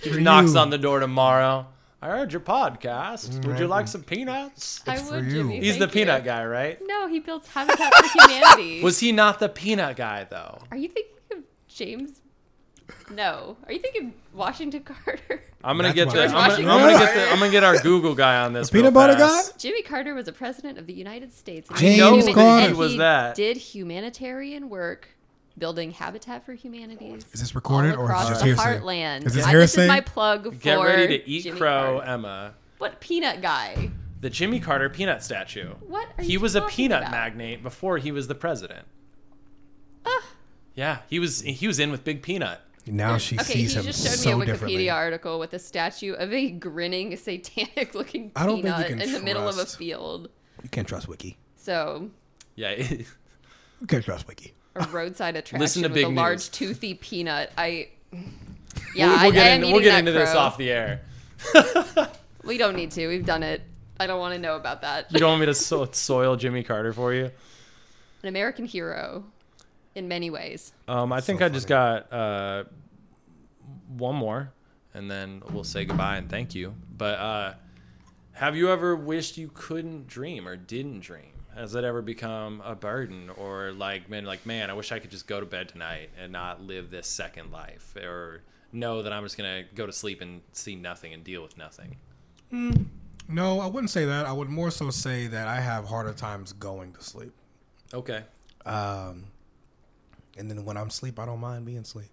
[0.00, 0.58] For knocks you.
[0.58, 1.66] on the door tomorrow.
[2.02, 3.44] I heard your podcast.
[3.46, 4.82] Would you like some peanuts?
[4.86, 5.30] I It's for would, you.
[5.30, 5.60] Jimmy.
[5.60, 6.00] He's the thank you.
[6.02, 6.78] peanut guy, right?
[6.84, 8.82] No, he builds Habitat for Humanity.
[8.84, 10.58] Was he not the peanut guy though?
[10.70, 11.38] Are you thinking of
[11.68, 12.20] James?
[13.10, 13.56] No.
[13.66, 15.42] Are you thinking Washington Carter?
[15.64, 16.56] I'm gonna That's get why- the.
[16.58, 17.30] I'm gonna, I'm gonna get the.
[17.32, 18.70] I'm gonna get our Google guy on this.
[18.70, 19.58] Peanut butter fast.
[19.58, 21.68] Jimmy Carter was a president of the United States.
[21.76, 22.68] James he Carter.
[22.68, 23.34] and was that.
[23.34, 25.08] Did humanitarian work,
[25.58, 27.14] building Habitat for Humanity.
[27.32, 28.62] Is this recorded or is across this the hearsay?
[28.78, 29.26] heartland?
[29.26, 29.82] Is this I- hearsay?
[29.82, 32.10] is my plug for Get ready to eat Jimmy crow, Carter.
[32.10, 32.54] Emma.
[32.78, 33.90] What peanut guy?
[34.20, 35.74] The Jimmy Carter peanut statue.
[35.86, 37.10] What are He you was a talking peanut about?
[37.12, 38.86] magnate before he was the president.
[40.04, 40.24] Ah.
[40.74, 41.40] Yeah, he was.
[41.40, 42.60] He was in with Big Peanut.
[42.88, 45.58] Now she okay, he sees him just showed so me a Wikipedia article with a
[45.58, 49.56] statue of a grinning, satanic-looking I don't think you peanut can in the middle of
[49.56, 50.28] a trust- field.
[50.62, 51.36] You can't trust Wiki.
[51.56, 52.10] So
[52.54, 52.70] Yeah.
[53.80, 54.54] You can't trust Wiki.
[54.76, 56.48] A roadside attraction Listen to with big a large news.
[56.48, 57.50] toothy peanut.
[57.56, 57.88] I
[58.94, 60.70] yeah, we'll, I, we'll get I am into, we'll get that into this off the
[60.70, 61.00] air.
[62.44, 63.08] We don't need to.
[63.08, 63.62] We've done it.
[63.98, 65.10] I don't want to know about that.
[65.12, 67.24] You don't want me to so- soil Jimmy Carter for you?
[68.22, 69.24] An American hero,
[69.94, 70.72] in many ways.
[70.86, 72.64] Um, I think So I just got uh,
[73.88, 74.52] one more,
[74.94, 76.74] and then we'll say goodbye and thank you.
[76.96, 77.54] But uh,
[78.32, 81.32] have you ever wished you couldn't dream or didn't dream?
[81.56, 85.10] Has it ever become a burden, or like, man, like, man, I wish I could
[85.10, 88.42] just go to bed tonight and not live this second life, or
[88.72, 91.96] know that I'm just gonna go to sleep and see nothing and deal with nothing.
[93.28, 94.26] No, I wouldn't say that.
[94.26, 97.32] I would more so say that I have harder times going to sleep.
[97.92, 98.22] Okay.
[98.64, 99.24] Um,
[100.36, 102.10] and then when I'm asleep, I don't mind being asleep.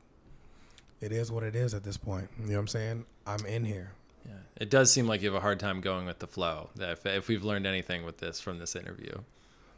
[1.01, 2.29] It is what it is at this point.
[2.39, 3.05] You know what I'm saying?
[3.27, 3.91] I'm in here.
[4.57, 6.69] Yeah, it does seem like you have a hard time going with the flow.
[6.79, 9.13] If, if we've learned anything with this from this interview,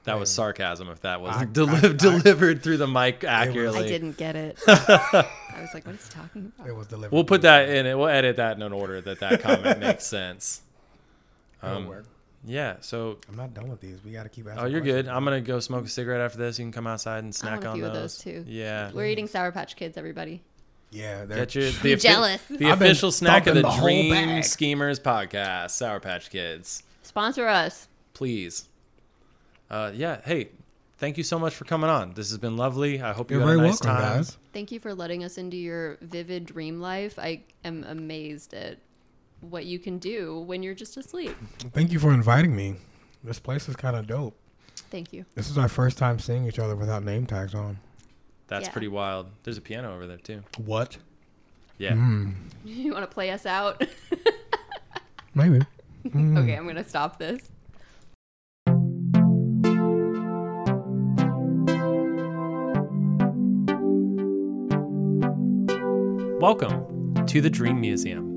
[0.04, 0.88] that was sarcasm.
[0.90, 4.36] If that was I- deli- I- I- delivered through the mic accurately, I didn't get
[4.36, 4.60] it.
[4.68, 5.26] I
[5.62, 6.68] was like, what is he talking about?
[6.68, 7.12] It was delivered.
[7.14, 7.98] We'll put that in it.
[7.98, 10.62] We'll edit that in an order that that comment makes sense.
[11.64, 12.06] Um, work.
[12.46, 12.76] yeah.
[12.82, 13.98] So, I'm not done with these.
[14.06, 14.64] We got to keep asking.
[14.64, 15.08] oh, you're good.
[15.08, 16.60] I'm gonna go smoke a cigarette after this.
[16.60, 17.96] You can come outside and snack want a on few those.
[17.96, 18.46] of those, too.
[18.48, 18.92] Yeah.
[18.94, 20.44] We're eating Sour Patch Kids, everybody.
[20.92, 22.42] Yeah, they're, Get your the, I'm jealous.
[22.50, 24.44] the I've been official snack of thumping the, the whole Dream bag.
[24.46, 26.84] Schemers podcast, Sour Patch Kids.
[27.04, 27.88] Sponsor us.
[28.14, 28.68] please.
[29.70, 30.22] Uh, yeah.
[30.24, 30.50] Hey,
[31.00, 32.14] thank you so much for coming on.
[32.14, 33.02] This has been lovely.
[33.02, 34.18] I hope you You're had very a nice welcome, time.
[34.18, 34.38] guys.
[34.54, 37.18] Thank you for letting us into your vivid dream life.
[37.20, 38.78] I am amazed at
[39.42, 41.36] what you can do when you're just asleep.
[41.74, 42.76] Thank you for inviting me.
[43.24, 44.38] This place is kind of dope.
[44.92, 45.26] Thank you.
[45.34, 47.80] This is our first time seeing each other without name tags on.
[48.48, 48.72] That's Yeah.
[48.72, 49.28] pretty wild.
[49.44, 50.44] There's a piano over there too.
[50.58, 50.98] What?
[51.78, 51.94] Yeah.
[51.94, 52.34] Mm,
[52.66, 53.84] You want to play us out?
[55.34, 55.62] maybe.
[56.06, 56.38] Mm.
[56.38, 57.50] okay, I'm going to stop this.
[66.40, 68.36] Welcome to the Dream Museum.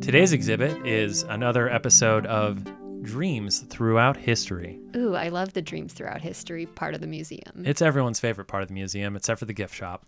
[0.00, 2.64] Today's exhibit is another episode of
[3.06, 4.78] Dreams Throughout History.
[4.96, 7.62] Ooh, I love the dreams throughout history part of the museum.
[7.64, 10.04] It's everyone's favorite part of the museum, except for the gift shop.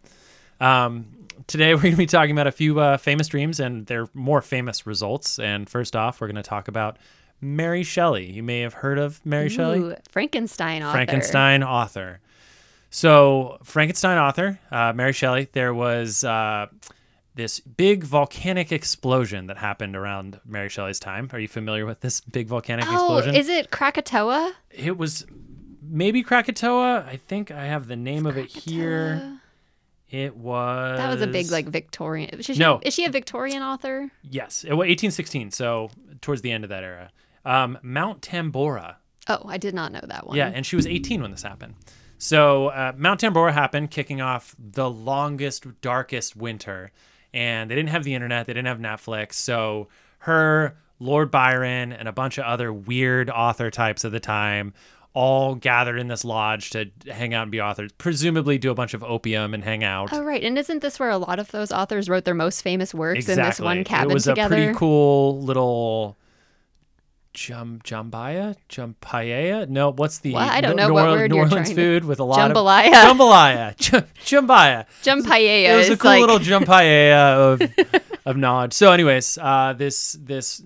[0.60, 1.06] Um,
[1.46, 4.42] today, we're going to be talking about a few uh, famous dreams and their more
[4.42, 5.38] famous results.
[5.38, 6.98] And first off, we're going to talk about
[7.40, 8.30] Mary Shelley.
[8.30, 9.94] You may have heard of Mary Shelley.
[10.10, 10.92] Frankenstein author.
[10.92, 12.20] Frankenstein author.
[12.90, 16.66] So, Frankenstein author, uh, Mary Shelley, there was uh,
[17.38, 21.30] this big volcanic explosion that happened around Mary Shelley's time.
[21.32, 23.36] Are you familiar with this big volcanic Oh, explosion?
[23.36, 24.54] is it Krakatoa?
[24.72, 25.24] it was
[25.80, 27.06] maybe Krakatoa.
[27.08, 29.38] I think I have the name of it here.
[30.10, 30.98] It was.
[30.98, 32.30] That was a big like Victorian.
[32.40, 32.80] Is she, No.
[32.82, 34.10] is she a Victorian author?
[34.22, 35.52] Yes, it was 1816.
[35.52, 37.10] So, towards the end of that era.
[37.44, 38.96] Um, Mount Tambora.
[39.28, 40.36] Oh, I did not know that one.
[40.36, 41.74] Yeah, and she was 18 when this happened.
[42.16, 46.90] So uh, Mount Tambora happened, kicking off the longest, darkest winter.
[47.34, 49.34] And they didn't have the internet, they didn't have Netflix.
[49.34, 54.72] So her Lord Byron and a bunch of other weird author types of the time
[55.14, 58.94] all gathered in this lodge to hang out and be authors, presumably do a bunch
[58.94, 60.12] of opium and hang out.
[60.12, 60.42] Oh, right.
[60.42, 63.42] And isn't this where a lot of those authors wrote their most famous works exactly.
[63.42, 64.10] in this one cabin together?
[64.10, 64.54] it was together?
[64.54, 66.16] a pretty cool little
[67.34, 70.50] jum jambaya jumpaya no what's the What?
[70.50, 72.88] I don't know what New word New you're trying to- food with a lot Jambalaya.
[72.88, 74.86] of jambalaya J- jambaya
[75.72, 77.62] it was a cool like little jumpaya of
[78.26, 78.72] of knowledge.
[78.74, 80.62] So, anyways, uh, this this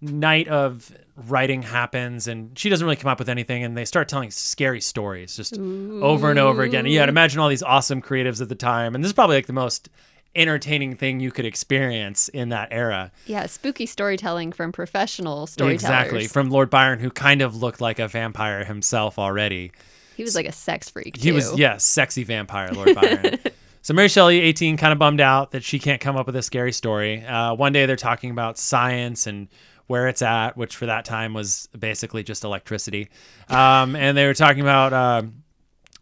[0.00, 0.90] night of
[1.28, 4.80] writing happens, and she doesn't really come up with anything, and they start telling scary
[4.80, 6.86] stories just over and over again.
[6.86, 9.46] Yeah, and imagine all these awesome creatives at the time, and this is probably like
[9.46, 9.90] the most
[10.34, 13.10] entertaining thing you could experience in that era.
[13.26, 15.82] yeah, spooky storytelling from professional storytellers.
[15.82, 19.72] Exactly, from Lord Byron, who kind of looked like a vampire himself already.
[20.16, 21.16] he was like a sex freak.
[21.16, 21.56] He was, too.
[21.58, 23.38] yeah, sexy vampire, Lord Byron.
[23.82, 26.42] so Mary Shelley, 18, kind of bummed out that she can't come up with a
[26.42, 27.24] scary story.
[27.24, 29.48] Uh, one day they're talking about science and
[29.86, 33.08] where it's at, which for that time was basically just electricity.
[33.48, 35.42] Um, and they were talking about um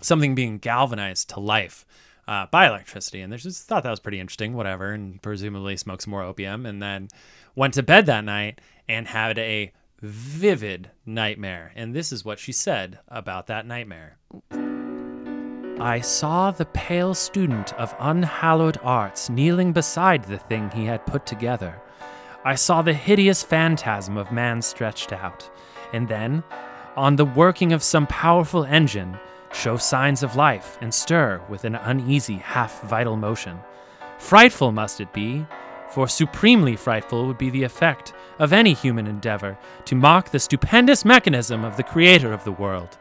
[0.00, 1.84] something being galvanized to life
[2.28, 3.22] uh, by electricity.
[3.22, 6.66] And they just thought that was pretty interesting, whatever, and presumably smoked some more opium.
[6.66, 7.08] And then
[7.56, 11.72] went to bed that night and had a vivid nightmare.
[11.74, 14.18] And this is what she said about that nightmare.
[15.80, 21.24] I saw the pale student of unhallowed arts kneeling beside the thing he had put
[21.24, 21.80] together.
[22.44, 25.48] I saw the hideous phantasm of man stretched out,
[25.92, 26.42] and then,
[26.96, 29.18] on the working of some powerful engine,
[29.52, 33.58] show signs of life and stir with an uneasy, half vital motion.
[34.18, 35.46] Frightful must it be,
[35.90, 41.04] for supremely frightful would be the effect of any human endeavor to mock the stupendous
[41.04, 42.98] mechanism of the creator of the world.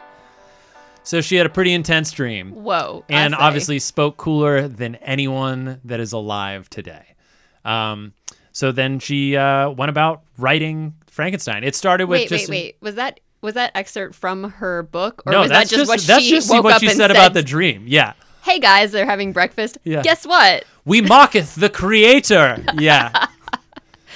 [1.03, 3.05] So she had a pretty intense dream Whoa.
[3.07, 7.15] And obviously spoke cooler than anyone that is alive today.
[7.63, 8.13] Um,
[8.51, 11.63] so then she uh, went about writing Frankenstein.
[11.63, 12.77] It started with Wait, just wait, wait.
[12.81, 16.23] Was that was that excerpt from her book, or no, was that just, what that's
[16.23, 17.85] she just woke what up she and said about the dream.
[17.87, 18.13] Yeah,
[18.47, 19.77] Hey guys, they're having breakfast.
[19.83, 20.01] Yeah.
[20.03, 20.63] Guess what?
[20.85, 22.63] we mocketh the creator.
[22.77, 23.27] Yeah.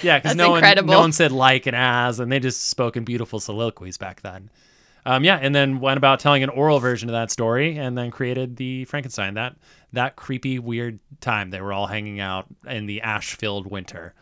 [0.03, 3.03] Yeah, because no one, no one said like and as, and they just spoke in
[3.03, 4.49] beautiful soliloquies back then.
[5.05, 8.09] Um, yeah, and then went about telling an oral version of that story, and then
[8.09, 9.35] created the Frankenstein.
[9.35, 9.57] That
[9.93, 14.15] that creepy, weird time they were all hanging out in the ash-filled winter.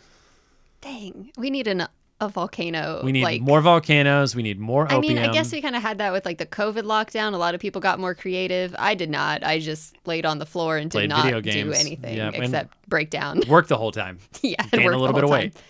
[0.82, 1.88] Dang, we need an
[2.22, 3.02] a volcano.
[3.04, 4.36] We need like, more volcanoes.
[4.36, 6.46] We need more I mean, I guess we kind of had that with like the
[6.46, 7.34] COVID lockdown.
[7.34, 8.76] A lot of people got more creative.
[8.78, 9.44] I did not.
[9.44, 13.10] I just laid on the floor and did Played not do anything Yeah, except break
[13.10, 13.42] down.
[13.48, 14.20] Work the whole time.
[14.42, 15.56] yeah, worked a little bit of weight.
[15.56, 15.64] time.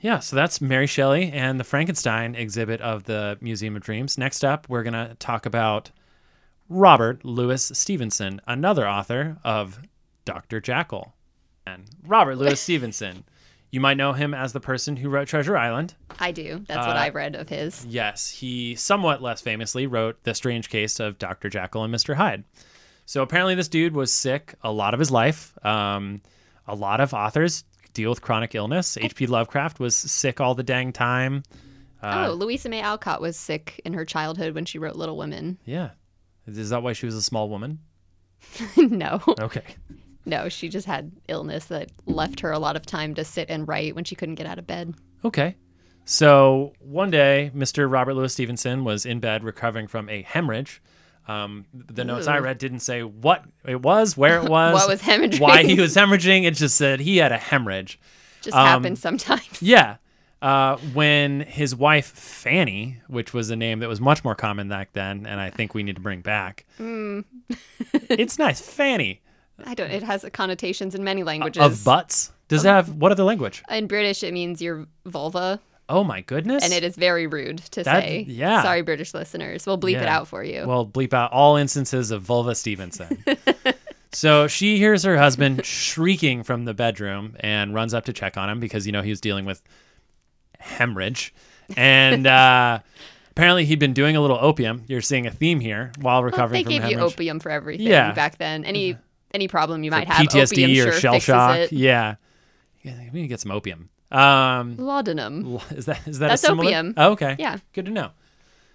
[0.00, 4.16] Yeah, so that's Mary Shelley and the Frankenstein exhibit of the Museum of Dreams.
[4.16, 5.90] Next up, we're going to talk about
[6.70, 9.78] Robert Louis Stevenson, another author of
[10.24, 10.60] Dr.
[10.60, 11.14] Jackal.
[11.66, 13.24] And Robert Louis Stevenson,
[13.70, 15.94] you might know him as the person who wrote Treasure Island.
[16.18, 16.64] I do.
[16.66, 17.84] That's what I've read of his.
[17.86, 21.48] Yes, he somewhat less famously wrote The Strange Case of Dr.
[21.48, 22.14] Jackal and Mr.
[22.14, 22.44] Hyde.
[23.06, 25.56] So apparently, this dude was sick a lot of his life.
[25.64, 26.22] Um,
[26.66, 28.96] a lot of authors deal with chronic illness.
[28.96, 29.26] H.P.
[29.26, 31.42] Lovecraft was sick all the dang time.
[32.02, 35.58] Uh, oh, Louisa May Alcott was sick in her childhood when she wrote Little Women.
[35.64, 35.90] Yeah.
[36.46, 37.80] Is that why she was a small woman?
[38.76, 39.62] no, Okay.
[40.26, 43.66] No, she just had illness that left her a lot of time to sit and
[43.66, 44.94] write when she couldn't get out of bed.
[45.24, 45.56] Okay.
[46.04, 47.90] So one day, Mr.
[47.90, 50.82] Robert Louis Stevenson was in bed recovering from a hemorrhage.
[51.28, 55.02] Um, the notes I read didn't say what it was, where it was, What was
[55.02, 55.40] hemorrhaging?
[55.40, 56.44] why he was hemorrhaging.
[56.44, 58.00] It just said he had a hemorrhage.
[58.40, 59.46] Just Um, happens sometimes.
[59.62, 59.96] Yeah.
[60.42, 64.94] Uh, when his wife Fanny, which was a name that was much more common back
[64.94, 66.64] then, and I think we need to bring back.
[66.78, 67.20] Hmm.
[68.08, 69.20] it's nice, Fanny
[69.66, 69.90] I don't.
[69.90, 71.62] It has connotations in many languages.
[71.62, 72.32] of butts.
[72.48, 73.62] Does it have what other language?
[73.70, 76.62] in British, it means your vulva, Oh my goodness!
[76.64, 78.24] and it is very rude to That- say.
[78.28, 78.62] yeah.
[78.62, 79.66] Sorry, British listeners.
[79.66, 80.64] We'll bleep it out for you.
[80.66, 83.24] We'll bleep out all instances of vulva Stevenson.
[84.12, 88.48] so she hears her husband shrieking from the bedroom and runs up to check on
[88.50, 89.62] him because you know he was dealing with
[90.58, 91.32] hemorrhage,
[91.76, 92.80] and uh,
[93.30, 94.84] apparently he'd been doing a little opium.
[94.88, 97.86] You're seeing a theme here while Well, recovering they from gave you opium for everything
[97.86, 98.12] Yeah.
[98.12, 98.64] back then.
[98.64, 98.96] Any
[99.32, 101.58] any problem you might have, PTSD opium or sure shell shock.
[101.58, 101.72] it.
[101.72, 102.16] Yeah.
[102.82, 103.90] yeah, we need to get some opium.
[104.10, 105.60] Um, Laudanum.
[105.70, 106.94] is that is that That's opium.
[106.96, 107.36] Oh, okay.
[107.38, 107.58] Yeah.
[107.72, 108.10] Good to know.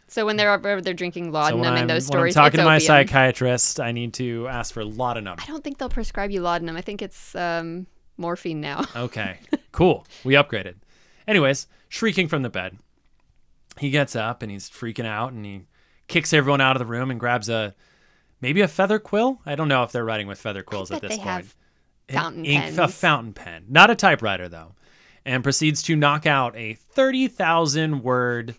[0.07, 2.75] So when they're they're drinking laudanum when in those when I'm stories, talking to my
[2.75, 2.87] opium.
[2.87, 5.37] psychiatrist, I need to ask for laudanum.
[5.41, 6.77] I don't think they'll prescribe you laudanum.
[6.77, 7.87] I think it's um,
[8.17, 8.83] morphine now.
[8.95, 9.39] Okay,
[9.71, 10.05] cool.
[10.23, 10.75] We upgraded.
[11.27, 12.77] Anyways, shrieking from the bed.
[13.79, 15.63] He gets up and he's freaking out and he
[16.07, 17.75] kicks everyone out of the room and grabs a
[18.41, 19.39] maybe a feather quill.
[19.45, 21.53] I don't know if they're writing with feather quills at this they point.
[22.09, 24.73] fountain ink, A fountain pen, not a typewriter though.
[25.25, 28.55] and proceeds to knock out a 30,000 word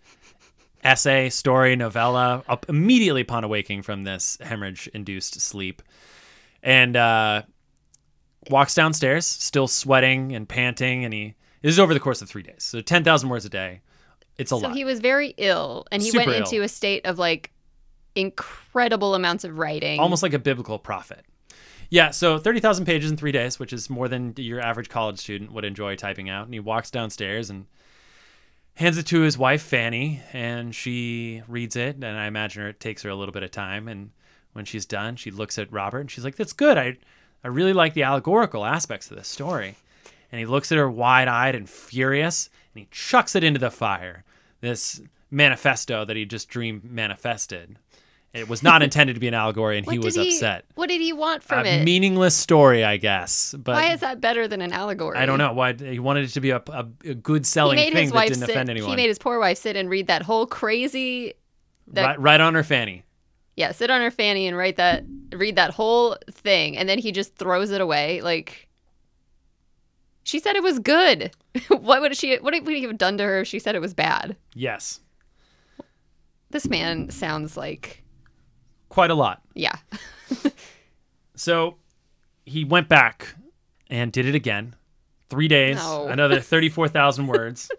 [0.83, 5.83] essay, story, novella up immediately upon awaking from this hemorrhage induced sleep.
[6.63, 7.43] And uh,
[8.51, 11.05] walks downstairs, still sweating and panting.
[11.05, 12.65] And he, this is over the course of three days.
[12.65, 13.81] So 10,000 words a day.
[14.39, 14.71] It's a so lot.
[14.73, 16.63] So he was very ill and he Super went into ill.
[16.65, 17.53] a state of like
[18.17, 20.01] incredible amounts of writing.
[20.01, 21.25] almost like a biblical prophet.
[21.89, 25.53] Yeah, so 30,000 pages in three days, which is more than your average college student
[25.53, 26.47] would enjoy typing out.
[26.47, 27.67] And he walks downstairs and
[28.75, 31.97] hands it to his wife, Fanny, and she reads it.
[31.97, 33.87] And I imagine her, it takes her a little bit of time.
[33.87, 34.11] And
[34.53, 36.77] when she's done, she looks at Robert and she's like, That's good.
[36.77, 36.97] I,
[37.45, 39.77] I really like the allegorical aspects of this story.
[40.33, 43.71] And he looks at her wide eyed and furious and he chucks it into the
[43.71, 44.25] fire.
[44.61, 45.01] This
[45.31, 47.79] manifesto that he just dreamed manifested.
[48.37, 51.13] It was not intended to be an allegory, and he was upset What did he
[51.13, 51.85] want from a it?
[51.85, 53.55] meaningless story, I guess.
[53.59, 55.17] But Why is that better than an allegory?
[55.17, 57.79] I don't know why he wanted it to be a, a, a good He selling
[57.79, 58.51] thing that didn't sit.
[58.51, 58.91] offend anyone.
[58.91, 61.35] He made his poor wife sit and read that whole crazy.
[61.89, 63.05] That, right, right on her fanny.
[63.55, 67.11] Yeah, sit on her fanny and write that, read that whole thing, and then he
[67.11, 68.21] just throws it away.
[68.21, 68.69] Like,
[70.25, 71.31] she said it was good.
[71.69, 72.37] what would she?
[72.37, 74.37] What would he have done to her if she said it was bad?
[74.55, 75.01] Yes,
[76.51, 78.03] This man sounds like,
[78.97, 79.43] quite a lot.
[79.55, 79.77] yeah,
[81.37, 81.77] So
[82.47, 83.35] he went back
[83.91, 84.75] and did it again.
[85.29, 86.07] Three days, No.
[86.07, 87.71] another 34,000 words,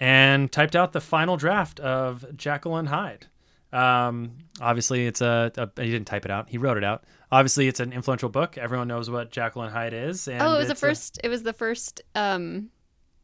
[0.00, 3.26] and typed out the final draft of Jekyll and Hyde.
[3.72, 5.82] Um, obviously, it's a, a.
[5.82, 6.48] He didn't type it out.
[6.48, 7.04] He wrote it out.
[7.30, 8.56] Obviously, it's an influential book.
[8.56, 10.26] Everyone knows what Jekyll and Hyde is.
[10.28, 11.20] And oh, it was the it's a- first.
[11.24, 12.70] it was the first um,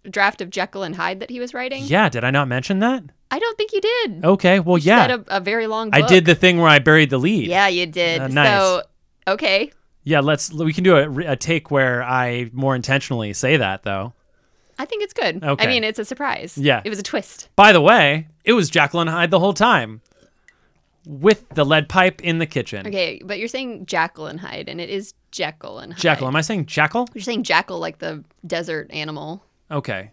[0.08, 1.82] draft of Jekyll and Hyde that he was writing.
[1.84, 3.04] yeah, did I not mention that?
[3.30, 4.24] I don't think you did.
[4.24, 5.16] Okay, well, You yeah.
[5.28, 5.90] a, a very long.
[5.92, 7.46] I did the thing where I buried the lead.
[7.48, 8.20] Yeah, you did.
[8.20, 8.48] Uh, nice.
[8.48, 8.82] So,
[9.28, 9.70] okay,
[10.04, 14.12] Yeah, let's we can do a, a take where I more intentionally say that though.
[14.78, 15.44] I think it's good.
[15.44, 15.64] Okay.
[15.64, 16.56] I mean, it's a surprise.
[16.56, 16.80] Yeah.
[16.84, 17.50] it was a twist.
[17.54, 20.00] By the way, it was and Hyde the whole time,
[21.06, 22.86] with the lead pipe in the kitchen.
[22.86, 26.00] Okay, but you're saying Jackal and Hyde, and it is Jekyll and Hyde.
[26.00, 27.08] Jekyll, am I saying Jackal?
[27.14, 29.44] You're saying jackal like the desert animal.
[29.70, 30.10] Okay,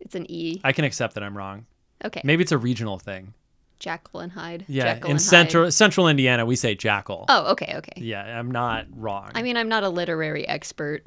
[0.00, 0.60] It's an E.
[0.62, 1.66] I can accept that I'm wrong.
[2.04, 2.20] Okay.
[2.24, 3.34] Maybe it's a regional thing.
[3.78, 4.64] Jackal and Hyde.
[4.68, 5.74] Yeah, Jekyll in and central Hyde.
[5.74, 7.24] central Indiana we say jackal.
[7.28, 7.92] Oh, okay, okay.
[8.00, 9.30] Yeah, I'm not wrong.
[9.34, 11.02] I mean, I'm not a literary expert.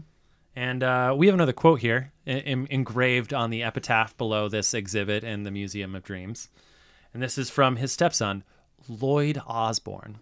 [0.56, 5.24] And uh, we have another quote here en- engraved on the epitaph below this exhibit
[5.24, 6.50] in the Museum of Dreams.
[7.14, 8.44] And this is from his stepson,
[8.88, 10.18] Lloyd Osbourne.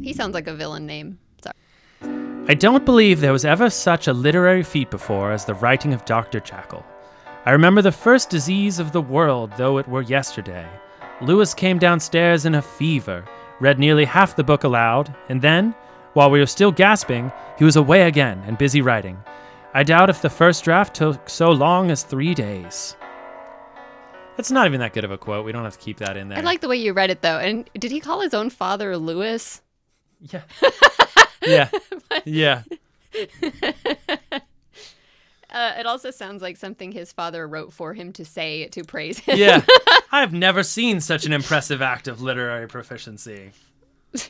[0.00, 1.18] He sounds like a villain name.
[1.42, 1.54] Sorry.
[2.48, 6.04] I don't believe there was ever such a literary feat before as the writing of
[6.04, 6.40] Dr.
[6.40, 6.84] Jackal.
[7.48, 10.68] I remember the first disease of the world, though it were yesterday.
[11.22, 13.24] Louis came downstairs in a fever,
[13.58, 15.74] read nearly half the book aloud, and then,
[16.12, 19.16] while we were still gasping, he was away again and busy writing.
[19.72, 22.98] I doubt if the first draft took so long as three days.
[24.36, 25.46] That's not even that good of a quote.
[25.46, 26.36] We don't have to keep that in there.
[26.36, 27.38] I like the way you read it though.
[27.38, 29.62] And did he call his own father Louis?
[30.20, 30.42] Yeah.
[31.46, 31.70] yeah.
[32.26, 32.64] Yeah.
[35.58, 39.18] Uh, it also sounds like something his father wrote for him to say to praise
[39.18, 39.36] him.
[39.36, 39.64] Yeah.
[40.12, 43.50] I've never seen such an impressive act of literary proficiency.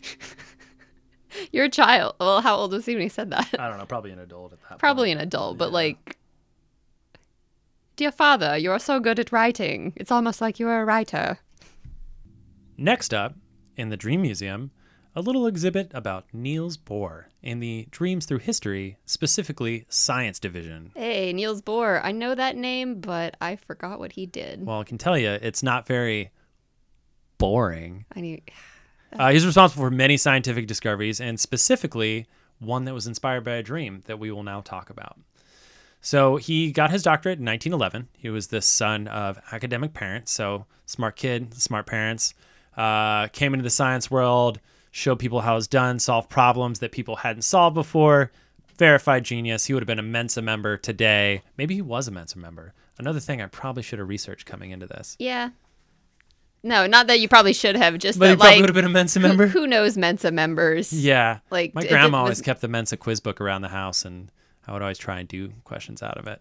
[1.52, 2.14] You're a child.
[2.18, 3.54] Well, how old was he when he said that?
[3.58, 4.80] I don't know, probably an adult at that point.
[4.80, 6.16] Probably an adult, but like,
[7.96, 9.92] dear father, you're so good at writing.
[9.96, 11.40] It's almost like you're a writer.
[12.78, 13.34] Next up,
[13.76, 14.70] in the Dream Museum,
[15.18, 20.92] a little exhibit about Niels Bohr in the Dreams Through History, specifically Science Division.
[20.94, 22.00] Hey, Niels Bohr.
[22.04, 24.64] I know that name, but I forgot what he did.
[24.64, 26.30] Well, I can tell you, it's not very
[27.36, 28.04] boring.
[28.14, 28.48] I need.
[29.12, 32.28] Uh, he's responsible for many scientific discoveries, and specifically
[32.60, 35.18] one that was inspired by a dream that we will now talk about.
[36.00, 38.06] So he got his doctorate in 1911.
[38.16, 42.34] He was the son of academic parents, so smart kid, smart parents.
[42.76, 44.60] Uh, came into the science world,
[44.90, 48.30] showed people how it's done, solve problems that people hadn't solved before.
[48.78, 49.64] Verified genius.
[49.66, 51.42] He would have been a Mensa member today.
[51.56, 52.74] Maybe he was a Mensa member.
[52.98, 55.16] Another thing I probably should have researched coming into this.
[55.18, 55.50] Yeah.
[56.62, 57.98] No, not that you probably should have.
[57.98, 59.46] Just But he probably like, would have been a Mensa who, member.
[59.46, 60.92] who knows Mensa members?
[60.92, 61.38] Yeah.
[61.50, 64.30] Like, my grandma was- always kept the Mensa quiz book around the house, and
[64.66, 66.40] I would always try and do questions out of it.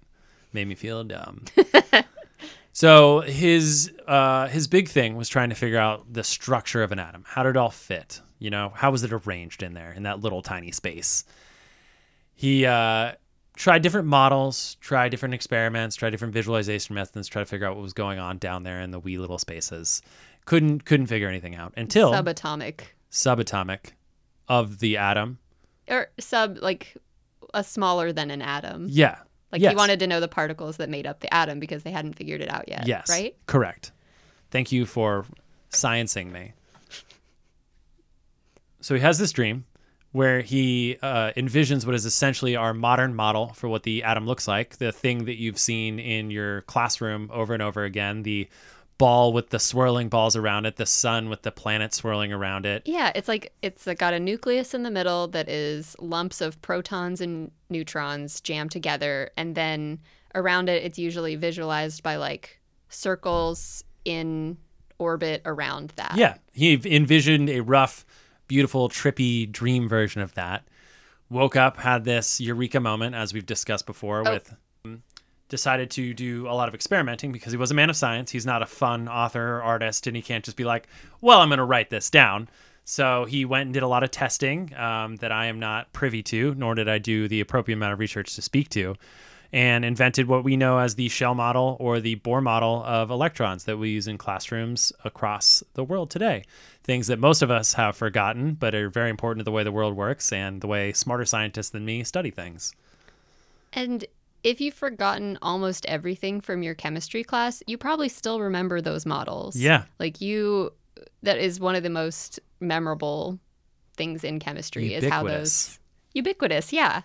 [0.53, 1.45] Made me feel dumb.
[2.73, 6.99] so his uh, his big thing was trying to figure out the structure of an
[6.99, 7.23] atom.
[7.27, 8.21] How did it all fit?
[8.39, 11.23] You know, how was it arranged in there in that little tiny space?
[12.35, 13.13] He uh,
[13.55, 17.81] tried different models, tried different experiments, tried different visualization methods, tried to figure out what
[17.81, 20.01] was going on down there in the wee little spaces.
[20.45, 22.81] Couldn't couldn't figure anything out until Subatomic.
[23.11, 23.93] subatomic
[24.47, 25.39] of the atom.
[25.89, 26.95] Or sub, like,
[27.53, 28.87] a smaller than an atom.
[28.89, 29.17] Yeah.
[29.51, 29.71] Like Yes.
[29.71, 32.41] he wanted to know the particles that made up the atom because they hadn't figured
[32.41, 32.85] it out yet.
[32.87, 33.09] Yes.
[33.09, 33.35] Right?
[33.45, 33.91] Correct.
[34.51, 35.25] Thank you for
[35.71, 36.53] sciencing me.
[38.81, 39.65] So he has this dream
[40.11, 44.47] where he uh, envisions what is essentially our modern model for what the atom looks
[44.47, 48.47] like, the thing that you've seen in your classroom over and over again, the
[48.97, 52.81] ball with the swirling balls around it, the sun with the planets swirling around it.
[52.85, 57.21] Yeah, it's like it's got a nucleus in the middle that is lumps of protons
[57.21, 59.99] and neutrons jammed together, and then
[60.33, 62.59] around it, it's usually visualized by like
[62.89, 64.57] circles in
[64.97, 66.15] orbit around that.
[66.15, 68.05] Yeah, he envisioned a rough,
[68.47, 70.67] beautiful, trippy dream version of that.
[71.29, 74.33] Woke up, had this eureka moment, as we've discussed before, Oh.
[74.33, 74.55] with
[75.49, 78.31] decided to do a lot of experimenting because he was a man of science.
[78.31, 80.87] He's not a fun author or artist, and he can't just be like,
[81.21, 82.49] "Well, I'm going to write this down."
[82.83, 86.23] So he went and did a lot of testing um, that I am not privy
[86.23, 88.95] to, nor did I do the appropriate amount of research to speak to,
[89.53, 93.65] and invented what we know as the shell model or the Bohr model of electrons
[93.65, 96.43] that we use in classrooms across the world today.
[96.87, 99.71] Things that most of us have forgotten, but are very important to the way the
[99.71, 102.73] world works and the way smarter scientists than me study things.
[103.73, 104.05] And
[104.43, 109.55] if you've forgotten almost everything from your chemistry class, you probably still remember those models.
[109.55, 109.83] Yeah.
[109.99, 110.71] Like you,
[111.23, 113.37] that is one of the most memorable
[113.97, 115.79] things in chemistry is how those
[116.13, 116.71] ubiquitous.
[116.71, 117.01] Yeah.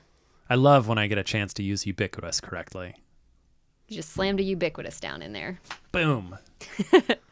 [0.49, 2.95] I love when I get a chance to use ubiquitous correctly.
[3.89, 5.59] You just slammed a ubiquitous down in there.
[5.91, 6.39] Boom.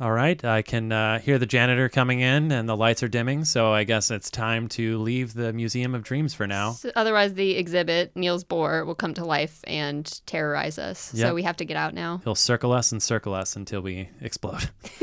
[0.00, 3.44] All right, I can uh, hear the janitor coming in and the lights are dimming,
[3.44, 6.72] so I guess it's time to leave the Museum of Dreams for now.
[6.72, 11.14] So otherwise, the exhibit, Niels Bohr, will come to life and terrorize us.
[11.14, 11.28] Yep.
[11.28, 12.20] So we have to get out now.
[12.24, 14.68] He'll circle us and circle us until we explode.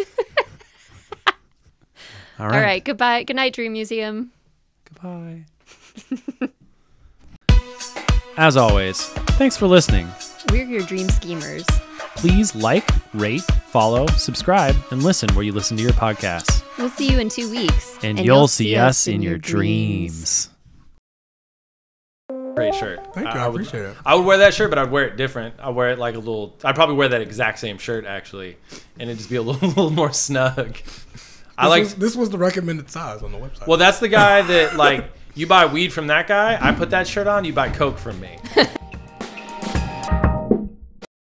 [2.37, 2.55] All right.
[2.55, 2.83] All right.
[2.83, 3.23] Goodbye.
[3.23, 4.33] Good night, Dream Museum.
[4.85, 5.45] Goodbye.
[8.35, 9.05] As always,
[9.37, 10.09] thanks for listening.
[10.51, 11.65] We're your dream schemers.
[12.15, 16.63] Please like, rate, follow, subscribe, and listen where you listen to your podcasts.
[16.77, 17.97] We'll see you in two weeks.
[18.03, 20.49] And, you'll, see us in your dreams.
[22.55, 23.13] Great shirt.
[23.13, 23.39] Thank you.
[23.39, 23.95] I, I would- appreciate it.
[24.05, 25.55] I would wear that shirt, but I'd wear it different.
[25.59, 26.57] I'd wear it like a little.
[26.63, 28.57] I'd probably wear that exact same shirt actually,
[28.99, 30.77] and it'd just be a little, little more snug.
[31.57, 31.83] I like.
[31.83, 33.67] was, this was the recommended size on the website.
[33.67, 36.57] Well, that's the guy that like you buy weed from that guy.
[36.61, 37.45] I put that shirt on.
[37.45, 38.37] You buy coke from me.